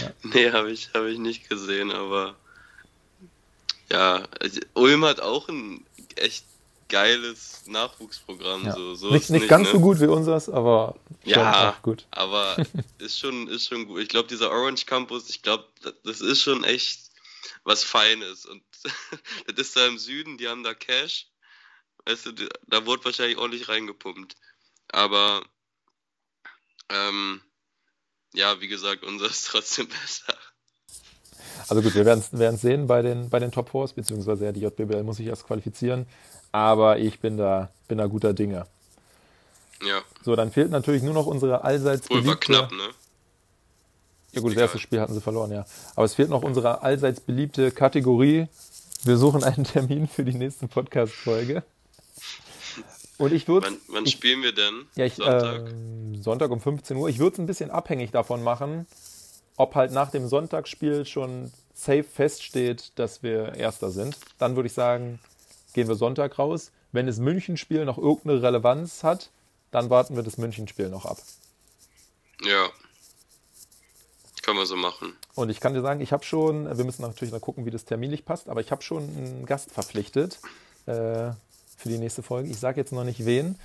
Ja. 0.00 0.10
Nee, 0.22 0.52
habe 0.52 0.70
ich, 0.70 0.90
hab 0.92 1.04
ich 1.04 1.18
nicht 1.18 1.48
gesehen, 1.48 1.90
aber 1.90 2.34
ja, 3.90 4.28
also 4.38 4.60
Ulm 4.74 5.06
hat 5.06 5.20
auch 5.20 5.48
ein 5.48 5.86
echt 6.16 6.44
geiles 6.90 7.62
Nachwuchsprogramm. 7.66 8.66
Ja. 8.66 8.74
So, 8.74 8.94
so 8.94 9.10
nicht, 9.10 9.30
nicht, 9.30 9.40
nicht, 9.42 9.48
ganz 9.48 9.68
ne? 9.68 9.72
so 9.72 9.80
gut 9.80 10.00
wie 10.00 10.06
unseres, 10.06 10.50
aber 10.50 10.96
ja, 11.24 11.76
gut. 11.82 12.06
aber 12.10 12.56
ist 12.98 13.18
schon, 13.18 13.48
ist 13.48 13.68
schon 13.68 13.86
gut. 13.86 14.00
Ich 14.00 14.08
glaube, 14.08 14.28
dieser 14.28 14.50
Orange 14.50 14.84
Campus, 14.84 15.30
ich 15.30 15.42
glaube, 15.42 15.64
das 16.04 16.20
ist 16.20 16.42
schon 16.42 16.64
echt 16.64 17.10
was 17.64 17.82
Feines. 17.82 18.44
Und 18.44 18.62
das 19.46 19.68
ist 19.68 19.76
da 19.76 19.86
im 19.86 19.98
Süden, 19.98 20.36
die 20.36 20.48
haben 20.48 20.62
da 20.62 20.74
Cash. 20.74 21.26
Weißt 22.06 22.26
du, 22.26 22.32
da 22.66 22.86
wurde 22.86 23.04
wahrscheinlich 23.04 23.38
ordentlich 23.38 23.68
reingepumpt. 23.68 24.36
Aber 24.88 25.42
ähm, 26.88 27.40
ja, 28.32 28.60
wie 28.60 28.68
gesagt, 28.68 29.04
unser 29.04 29.26
ist 29.26 29.46
trotzdem 29.46 29.88
besser. 30.02 30.34
Also 31.68 31.82
gut, 31.82 31.94
wir 31.94 32.04
werden 32.04 32.24
es 32.54 32.60
sehen 32.60 32.86
bei 32.86 33.02
den, 33.02 33.28
bei 33.28 33.38
den 33.38 33.52
Top 33.52 33.68
Fours, 33.70 33.92
beziehungsweise 33.92 34.46
ja, 34.46 34.52
die 34.52 34.60
JBL 34.60 35.02
muss 35.02 35.18
sich 35.18 35.26
erst 35.26 35.46
qualifizieren. 35.46 36.06
Aber 36.52 36.98
ich 36.98 37.20
bin 37.20 37.36
da, 37.36 37.70
bin 37.86 37.98
da 37.98 38.06
guter 38.06 38.32
Dinge. 38.32 38.66
Ja. 39.82 40.02
So, 40.22 40.36
dann 40.36 40.50
fehlt 40.50 40.70
natürlich 40.70 41.02
nur 41.02 41.14
noch 41.14 41.26
unsere 41.26 41.64
allseits 41.64 42.10
Wohl 42.10 42.22
beliebte... 42.22 42.52
war 42.52 42.66
knapp, 42.68 42.72
ne? 42.72 42.88
Ja 44.32 44.40
gut, 44.40 44.52
das 44.52 44.60
erste 44.60 44.78
Spiel 44.78 45.00
hatten 45.00 45.14
sie 45.14 45.20
verloren, 45.20 45.50
ja. 45.50 45.64
Aber 45.96 46.04
es 46.04 46.14
fehlt 46.14 46.30
noch 46.30 46.42
unsere 46.42 46.82
allseits 46.82 47.20
beliebte 47.20 47.72
Kategorie. 47.72 48.46
Wir 49.04 49.16
suchen 49.16 49.42
einen 49.42 49.64
Termin 49.64 50.06
für 50.06 50.24
die 50.24 50.34
nächste 50.34 50.68
Podcast-Folge. 50.68 51.64
Und 53.20 53.34
ich 53.34 53.46
würde. 53.48 53.66
Wann, 53.66 53.76
wann 53.88 54.06
ich, 54.06 54.12
spielen 54.12 54.42
wir 54.42 54.52
denn? 54.52 54.86
Ja, 54.94 55.04
ich, 55.04 55.16
Sonntag? 55.16 55.68
Äh, 55.68 56.22
Sonntag 56.22 56.50
um 56.50 56.58
15 56.58 56.96
Uhr. 56.96 57.06
Ich 57.10 57.18
würde 57.18 57.34
es 57.34 57.38
ein 57.38 57.44
bisschen 57.44 57.70
abhängig 57.70 58.12
davon 58.12 58.42
machen, 58.42 58.86
ob 59.56 59.74
halt 59.74 59.92
nach 59.92 60.10
dem 60.10 60.26
Sonntagsspiel 60.26 61.04
schon 61.04 61.52
safe 61.74 62.02
feststeht, 62.02 62.92
dass 62.94 63.22
wir 63.22 63.56
Erster 63.56 63.90
sind. 63.90 64.16
Dann 64.38 64.56
würde 64.56 64.68
ich 64.68 64.72
sagen, 64.72 65.18
gehen 65.74 65.86
wir 65.86 65.96
Sonntag 65.96 66.38
raus. 66.38 66.72
Wenn 66.92 67.06
das 67.06 67.18
Münchenspiel 67.18 67.84
noch 67.84 67.98
irgendeine 67.98 68.42
Relevanz 68.42 69.04
hat, 69.04 69.28
dann 69.70 69.90
warten 69.90 70.16
wir 70.16 70.22
das 70.22 70.38
Münchenspiel 70.38 70.88
noch 70.88 71.04
ab. 71.04 71.18
Ja. 72.42 72.70
Können 74.40 74.56
wir 74.56 74.66
so 74.66 74.76
machen. 74.76 75.14
Und 75.34 75.50
ich 75.50 75.60
kann 75.60 75.74
dir 75.74 75.82
sagen, 75.82 76.00
ich 76.00 76.12
habe 76.12 76.24
schon, 76.24 76.64
wir 76.74 76.84
müssen 76.86 77.02
natürlich 77.02 77.34
noch 77.34 77.42
gucken, 77.42 77.66
wie 77.66 77.70
das 77.70 77.84
terminlich 77.84 78.24
passt, 78.24 78.48
aber 78.48 78.62
ich 78.62 78.70
habe 78.70 78.80
schon 78.80 79.02
einen 79.02 79.44
Gast 79.44 79.70
verpflichtet 79.70 80.38
äh, 80.86 81.32
für 81.80 81.88
die 81.88 81.98
nächste 81.98 82.22
Folge. 82.22 82.50
Ich 82.50 82.58
sage 82.58 82.80
jetzt 82.80 82.92
noch 82.92 83.04
nicht 83.04 83.24
wen, 83.24 83.56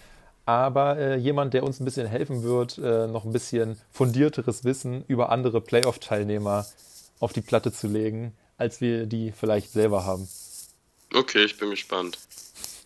aber 0.45 0.97
äh, 0.97 1.17
jemand, 1.17 1.54
der 1.54 1.63
uns 1.63 1.80
ein 1.80 1.86
bisschen 1.86 2.08
helfen 2.08 2.43
wird, 2.43 2.78
äh, 2.78 3.08
noch 3.08 3.25
ein 3.25 3.34
bisschen 3.34 3.80
fundierteres 3.91 4.63
Wissen 4.63 5.04
über 5.08 5.30
andere 5.30 5.60
Playoff-Teilnehmer 5.60 6.65
auf 7.19 7.34
die 7.34 7.41
Platte 7.41 7.71
zu 7.71 7.88
legen, 7.88 8.34
als 8.58 8.80
wir 8.80 9.06
die 9.06 9.32
vielleicht 9.32 9.71
selber 9.71 10.06
haben. 10.06 10.28
Okay, 11.13 11.43
ich 11.45 11.58
bin 11.58 11.71
gespannt. 11.71 12.19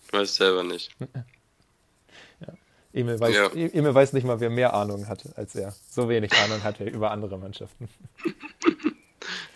Ich 0.08 0.14
weiß 0.14 0.36
selber 0.36 0.64
nicht. 0.64 0.96
ja. 2.40 2.54
Emil, 2.94 3.20
weiß, 3.20 3.36
ja. 3.36 3.54
E-, 3.54 3.72
Emil 3.74 3.94
weiß 3.94 4.14
nicht 4.14 4.24
mal, 4.26 4.40
wer 4.40 4.50
mehr 4.50 4.74
Ahnung 4.74 5.08
hatte 5.08 5.34
als 5.36 5.54
er. 5.56 5.76
So 5.92 6.10
wenig 6.10 6.32
Ahnung 6.34 6.64
hatte 6.64 6.86
er 6.86 6.92
über 6.94 7.12
andere 7.12 7.38
Mannschaften. 7.38 7.90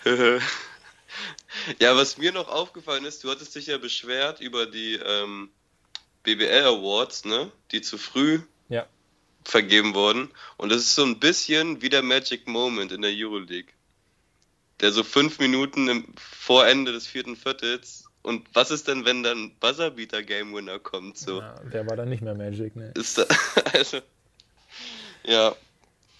ja, 1.79 1.95
was 1.95 2.17
mir 2.17 2.33
noch 2.33 2.49
aufgefallen 2.49 3.05
ist, 3.05 3.23
du 3.23 3.31
hattest 3.31 3.55
dich 3.55 3.67
ja 3.67 3.77
beschwert 3.77 4.41
über 4.41 4.65
die 4.65 4.95
ähm, 4.95 5.49
BBL 6.23 6.65
Awards, 6.65 7.25
ne, 7.25 7.51
die 7.71 7.81
zu 7.81 7.97
früh 7.97 8.39
ja. 8.69 8.85
vergeben 9.43 9.93
wurden. 9.93 10.29
Und 10.57 10.71
das 10.71 10.79
ist 10.79 10.95
so 10.95 11.03
ein 11.03 11.19
bisschen 11.19 11.81
wie 11.81 11.89
der 11.89 12.01
Magic 12.01 12.47
Moment 12.47 12.91
in 12.91 13.01
der 13.01 13.11
Euroleague. 13.13 13.71
Der 14.79 14.91
so 14.91 15.03
fünf 15.03 15.39
Minuten 15.39 15.87
im, 15.87 16.05
vor 16.17 16.65
Ende 16.65 16.91
des 16.91 17.07
vierten 17.07 17.35
Viertels. 17.35 18.05
Und 18.21 18.47
was 18.53 18.71
ist 18.71 18.87
denn, 18.87 19.05
wenn 19.05 19.21
dann 19.21 19.51
Buzzerbeater 19.59 20.23
Game 20.23 20.53
Winner 20.53 20.79
kommt? 20.79 21.17
So? 21.17 21.41
Ja, 21.41 21.55
der 21.71 21.87
war 21.87 21.97
dann 21.97 22.09
nicht 22.09 22.21
mehr 22.21 22.35
Magic, 22.35 22.75
ne? 22.75 22.93
Ist 22.95 23.17
da, 23.17 23.25
also, 23.73 23.99
ja. 25.25 25.55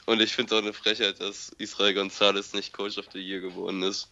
Und 0.06 0.22
ich 0.22 0.34
finde 0.34 0.54
es 0.54 0.60
auch 0.60 0.64
eine 0.64 0.74
Frechheit, 0.74 1.22
dass 1.22 1.50
Israel 1.58 1.94
Gonzalez 1.94 2.54
nicht 2.54 2.74
Coach 2.74 2.98
of 2.98 3.06
the 3.14 3.20
Year 3.20 3.40
geworden 3.40 3.84
ist. 3.84 4.10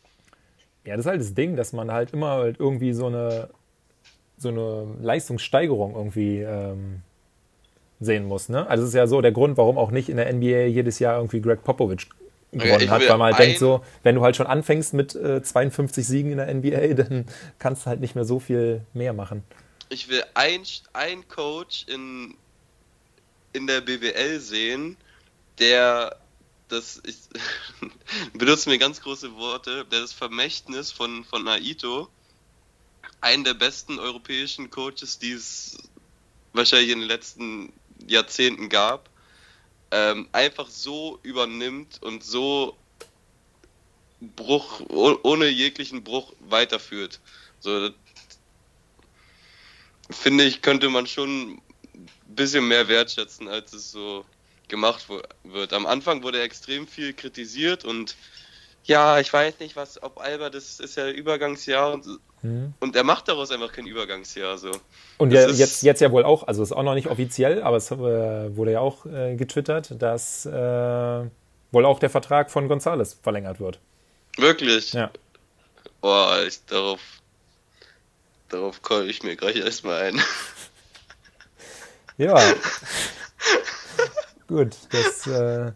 Ja, 0.85 0.95
das 0.95 1.05
ist 1.05 1.09
halt 1.09 1.21
das 1.21 1.33
Ding, 1.33 1.57
dass 1.57 1.73
man 1.73 1.91
halt 1.91 2.13
immer 2.13 2.31
halt 2.31 2.59
irgendwie 2.59 2.93
so 2.93 3.07
eine 3.07 3.49
so 4.41 4.49
eine 4.49 4.87
Leistungssteigerung 5.01 5.95
irgendwie 5.95 6.39
ähm, 6.39 7.01
sehen 7.99 8.25
muss. 8.25 8.49
Ne? 8.49 8.67
Also 8.67 8.83
es 8.83 8.89
ist 8.89 8.95
ja 8.95 9.07
so 9.07 9.21
der 9.21 9.31
Grund, 9.31 9.57
warum 9.57 9.77
auch 9.77 9.91
nicht 9.91 10.09
in 10.09 10.17
der 10.17 10.31
NBA 10.33 10.65
jedes 10.65 10.99
Jahr 10.99 11.17
irgendwie 11.17 11.41
Greg 11.41 11.63
Popovich 11.63 12.07
gewonnen 12.51 12.89
hat, 12.89 13.07
weil 13.07 13.17
man 13.17 13.33
halt 13.33 13.39
denkt 13.39 13.59
so, 13.59 13.83
wenn 14.03 14.15
du 14.15 14.21
halt 14.21 14.35
schon 14.35 14.47
anfängst 14.47 14.93
mit 14.93 15.15
äh, 15.15 15.41
52 15.41 16.05
Siegen 16.05 16.31
in 16.31 16.37
der 16.37 16.53
NBA, 16.53 16.93
dann 17.03 17.25
kannst 17.59 17.85
du 17.85 17.89
halt 17.89 18.01
nicht 18.01 18.15
mehr 18.15 18.25
so 18.25 18.39
viel 18.39 18.81
mehr 18.93 19.13
machen. 19.13 19.43
Ich 19.89 20.09
will 20.09 20.23
ein, 20.33 20.63
ein 20.93 21.27
Coach 21.27 21.85
in, 21.87 22.35
in 23.53 23.67
der 23.67 23.81
BWL 23.81 24.39
sehen, 24.39 24.97
der 25.59 26.17
das, 26.69 27.01
ich 27.05 27.17
benutze 28.33 28.69
mir 28.69 28.77
ganz 28.77 29.01
große 29.01 29.35
Worte, 29.35 29.85
der 29.91 30.01
das 30.01 30.13
Vermächtnis 30.13 30.91
von, 30.91 31.23
von 31.25 31.43
Naito, 31.43 32.07
einen 33.21 33.43
der 33.43 33.53
besten 33.53 33.99
europäischen 33.99 34.69
Coaches, 34.69 35.19
die 35.19 35.31
es 35.31 35.77
wahrscheinlich 36.53 36.89
in 36.89 36.99
den 36.99 37.07
letzten 37.07 37.71
Jahrzehnten 38.07 38.69
gab, 38.69 39.09
ähm, 39.91 40.27
einfach 40.31 40.67
so 40.69 41.19
übernimmt 41.23 42.01
und 42.01 42.23
so 42.23 42.77
Bruch, 44.19 44.81
ohne 44.89 45.47
jeglichen 45.47 46.03
Bruch 46.03 46.33
weiterführt. 46.39 47.19
So, 47.59 47.89
finde 50.09 50.43
ich, 50.43 50.61
könnte 50.61 50.89
man 50.89 51.07
schon 51.07 51.53
ein 51.53 51.61
bisschen 52.27 52.67
mehr 52.67 52.87
wertschätzen, 52.87 53.47
als 53.47 53.73
es 53.73 53.91
so 53.91 54.25
gemacht 54.67 55.07
wird. 55.43 55.73
Am 55.73 55.85
Anfang 55.85 56.23
wurde 56.23 56.41
extrem 56.41 56.87
viel 56.87 57.13
kritisiert 57.13 57.83
und 57.83 58.15
ja, 58.83 59.19
ich 59.19 59.31
weiß 59.31 59.59
nicht, 59.59 59.75
was, 59.75 60.01
ob 60.01 60.19
Alba, 60.19 60.49
das 60.49 60.79
ist 60.79 60.97
ja 60.97 61.09
Übergangsjahr 61.09 61.93
und, 61.93 62.19
mhm. 62.41 62.73
und 62.79 62.95
er 62.95 63.03
macht 63.03 63.27
daraus 63.27 63.51
einfach 63.51 63.71
kein 63.71 63.87
Übergangsjahr. 63.87 64.57
So. 64.57 64.71
Und 65.17 65.31
ja, 65.31 65.49
jetzt, 65.49 65.83
jetzt 65.83 66.01
ja 66.01 66.11
wohl 66.11 66.23
auch, 66.23 66.47
also 66.47 66.63
ist 66.63 66.71
auch 66.71 66.83
noch 66.83 66.95
nicht 66.95 67.07
offiziell, 67.07 67.61
aber 67.63 67.77
es 67.77 67.91
äh, 67.91 67.95
wurde 67.97 68.71
ja 68.73 68.79
auch 68.79 69.05
äh, 69.05 69.35
getwittert, 69.35 70.01
dass 70.01 70.45
äh, 70.45 70.51
wohl 71.71 71.85
auch 71.85 71.99
der 71.99 72.09
Vertrag 72.09 72.51
von 72.51 72.67
Gonzales 72.67 73.17
verlängert 73.21 73.59
wird. 73.59 73.79
Wirklich? 74.37 74.93
Ja. 74.93 75.11
Boah, 76.01 76.43
ich, 76.47 76.65
darauf, 76.65 76.99
darauf 78.49 78.81
komme 78.81 79.05
ich 79.05 79.23
mir 79.23 79.35
gleich 79.35 79.57
erstmal 79.57 80.01
ein. 80.01 80.21
ja. 82.17 82.35
Gut, 84.47 84.75
das, 84.91 85.27
äh, 85.27 85.71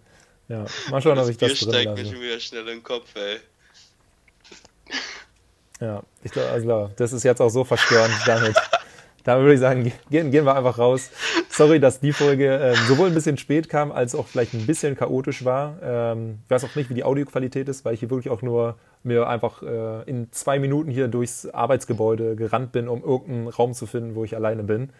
ja, 0.47 0.65
mal 0.89 1.01
schauen, 1.01 1.17
ob 1.17 1.29
ich 1.29 1.37
das 1.37 1.59
drin 1.59 1.69
steigt 1.69 1.95
mir 1.95 2.05
schon 2.05 2.21
wieder 2.21 2.39
schnell 2.39 2.61
in 2.61 2.67
den 2.67 2.83
Kopf, 2.83 3.15
ey. 3.15 3.39
Ja, 5.81 6.03
ich 6.23 6.31
glaube, 6.31 6.49
also, 6.49 6.91
das 6.95 7.13
ist 7.13 7.23
jetzt 7.23 7.41
auch 7.41 7.49
so 7.49 7.63
verstörend 7.63 8.15
damit. 8.25 8.55
Da 9.25 9.39
würde 9.39 9.55
ich 9.55 9.59
sagen, 9.59 9.91
gehen, 10.11 10.29
gehen 10.29 10.45
wir 10.45 10.55
einfach 10.55 10.77
raus. 10.77 11.09
Sorry, 11.49 11.79
dass 11.79 11.99
die 11.99 12.13
Folge 12.13 12.59
äh, 12.59 12.75
sowohl 12.87 13.07
ein 13.07 13.15
bisschen 13.15 13.37
spät 13.37 13.69
kam, 13.69 13.91
als 13.91 14.13
auch 14.13 14.27
vielleicht 14.27 14.53
ein 14.53 14.67
bisschen 14.67 14.95
chaotisch 14.95 15.43
war. 15.43 15.77
Ähm, 15.81 16.39
ich 16.45 16.51
weiß 16.51 16.63
auch 16.63 16.75
nicht, 16.75 16.91
wie 16.91 16.93
die 16.93 17.03
Audioqualität 17.03 17.67
ist, 17.67 17.83
weil 17.85 17.95
ich 17.95 18.01
hier 18.01 18.11
wirklich 18.11 18.31
auch 18.31 18.43
nur 18.43 18.75
mir 19.01 19.27
einfach 19.27 19.63
äh, 19.63 20.03
in 20.03 20.31
zwei 20.31 20.59
Minuten 20.59 20.91
hier 20.91 21.07
durchs 21.07 21.47
Arbeitsgebäude 21.47 22.35
gerannt 22.35 22.71
bin, 22.71 22.87
um 22.87 23.03
irgendeinen 23.03 23.47
Raum 23.47 23.73
zu 23.73 23.87
finden, 23.87 24.13
wo 24.13 24.23
ich 24.23 24.35
alleine 24.35 24.63
bin. 24.63 24.91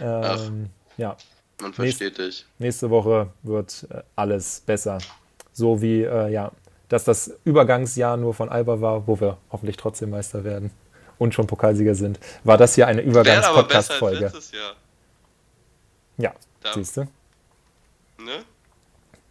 Ähm, 0.00 0.70
ja, 0.96 1.16
man 1.60 1.74
versteht 1.74 2.00
nächste, 2.00 2.24
dich. 2.24 2.46
Nächste 2.58 2.88
Woche 2.88 3.28
wird 3.42 3.86
äh, 3.90 4.00
alles 4.16 4.62
besser. 4.64 4.98
So 5.52 5.82
wie, 5.82 6.02
äh, 6.02 6.30
ja, 6.30 6.52
dass 6.92 7.04
das 7.04 7.32
Übergangsjahr 7.44 8.18
nur 8.18 8.34
von 8.34 8.50
Alba 8.50 8.82
war, 8.82 9.06
wo 9.06 9.18
wir 9.18 9.38
hoffentlich 9.50 9.78
trotzdem 9.78 10.10
Meister 10.10 10.44
werden 10.44 10.70
und 11.16 11.32
schon 11.32 11.46
Pokalsieger 11.46 11.94
sind, 11.94 12.20
war 12.44 12.58
das 12.58 12.74
hier 12.74 12.86
eine 12.86 13.00
Übergangs-Podcast-Folge. 13.00 14.30
Ja, 16.18 16.34
siehst 16.74 16.98
du? 16.98 17.00
Ne? 18.18 18.44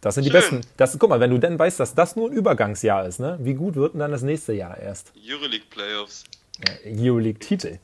Das 0.00 0.16
sind 0.16 0.24
Schön. 0.24 0.32
die 0.32 0.36
besten. 0.36 0.60
Das, 0.76 0.98
guck 0.98 1.08
mal, 1.08 1.20
wenn 1.20 1.30
du 1.30 1.38
denn 1.38 1.56
weißt, 1.56 1.78
dass 1.78 1.94
das 1.94 2.16
nur 2.16 2.30
ein 2.30 2.32
Übergangsjahr 2.32 3.06
ist, 3.06 3.20
ne? 3.20 3.38
wie 3.40 3.54
gut 3.54 3.76
wird 3.76 3.92
denn 3.92 4.00
dann 4.00 4.10
das 4.10 4.22
nächste 4.22 4.52
Jahr 4.52 4.76
erst? 4.76 5.12
Euroleague 5.16 5.66
Playoffs. 5.70 6.24
Ja, 6.66 6.74
Euroleague 6.84 7.38
Titel. 7.38 7.78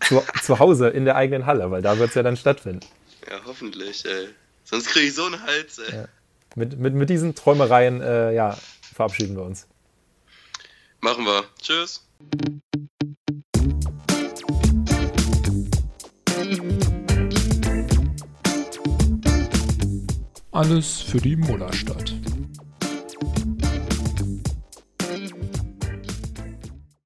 Zu, 0.00 0.22
zu 0.42 0.58
Hause 0.58 0.88
in 0.88 1.04
der 1.04 1.16
eigenen 1.16 1.44
Halle, 1.44 1.70
weil 1.70 1.82
da 1.82 1.98
wird 1.98 2.08
es 2.08 2.14
ja 2.14 2.22
dann 2.22 2.38
stattfinden. 2.38 2.80
Ja, 3.30 3.36
hoffentlich, 3.44 4.06
ey. 4.06 4.28
Sonst 4.64 4.86
kriege 4.86 5.08
ich 5.08 5.14
so 5.14 5.26
einen 5.26 5.42
Hals, 5.42 5.78
ey. 5.80 5.96
Ja. 5.96 6.04
Mit, 6.54 6.78
mit, 6.78 6.94
mit 6.94 7.10
diesen 7.10 7.34
Träumereien, 7.34 8.00
äh, 8.00 8.32
ja, 8.32 8.56
verabschieden 8.92 9.36
wir 9.36 9.42
uns. 9.42 9.66
Machen 11.00 11.24
wir. 11.24 11.44
Tschüss. 11.60 12.06
Alles 20.52 21.00
für 21.00 21.18
die 21.18 21.34
Mullerstadt. 21.36 22.21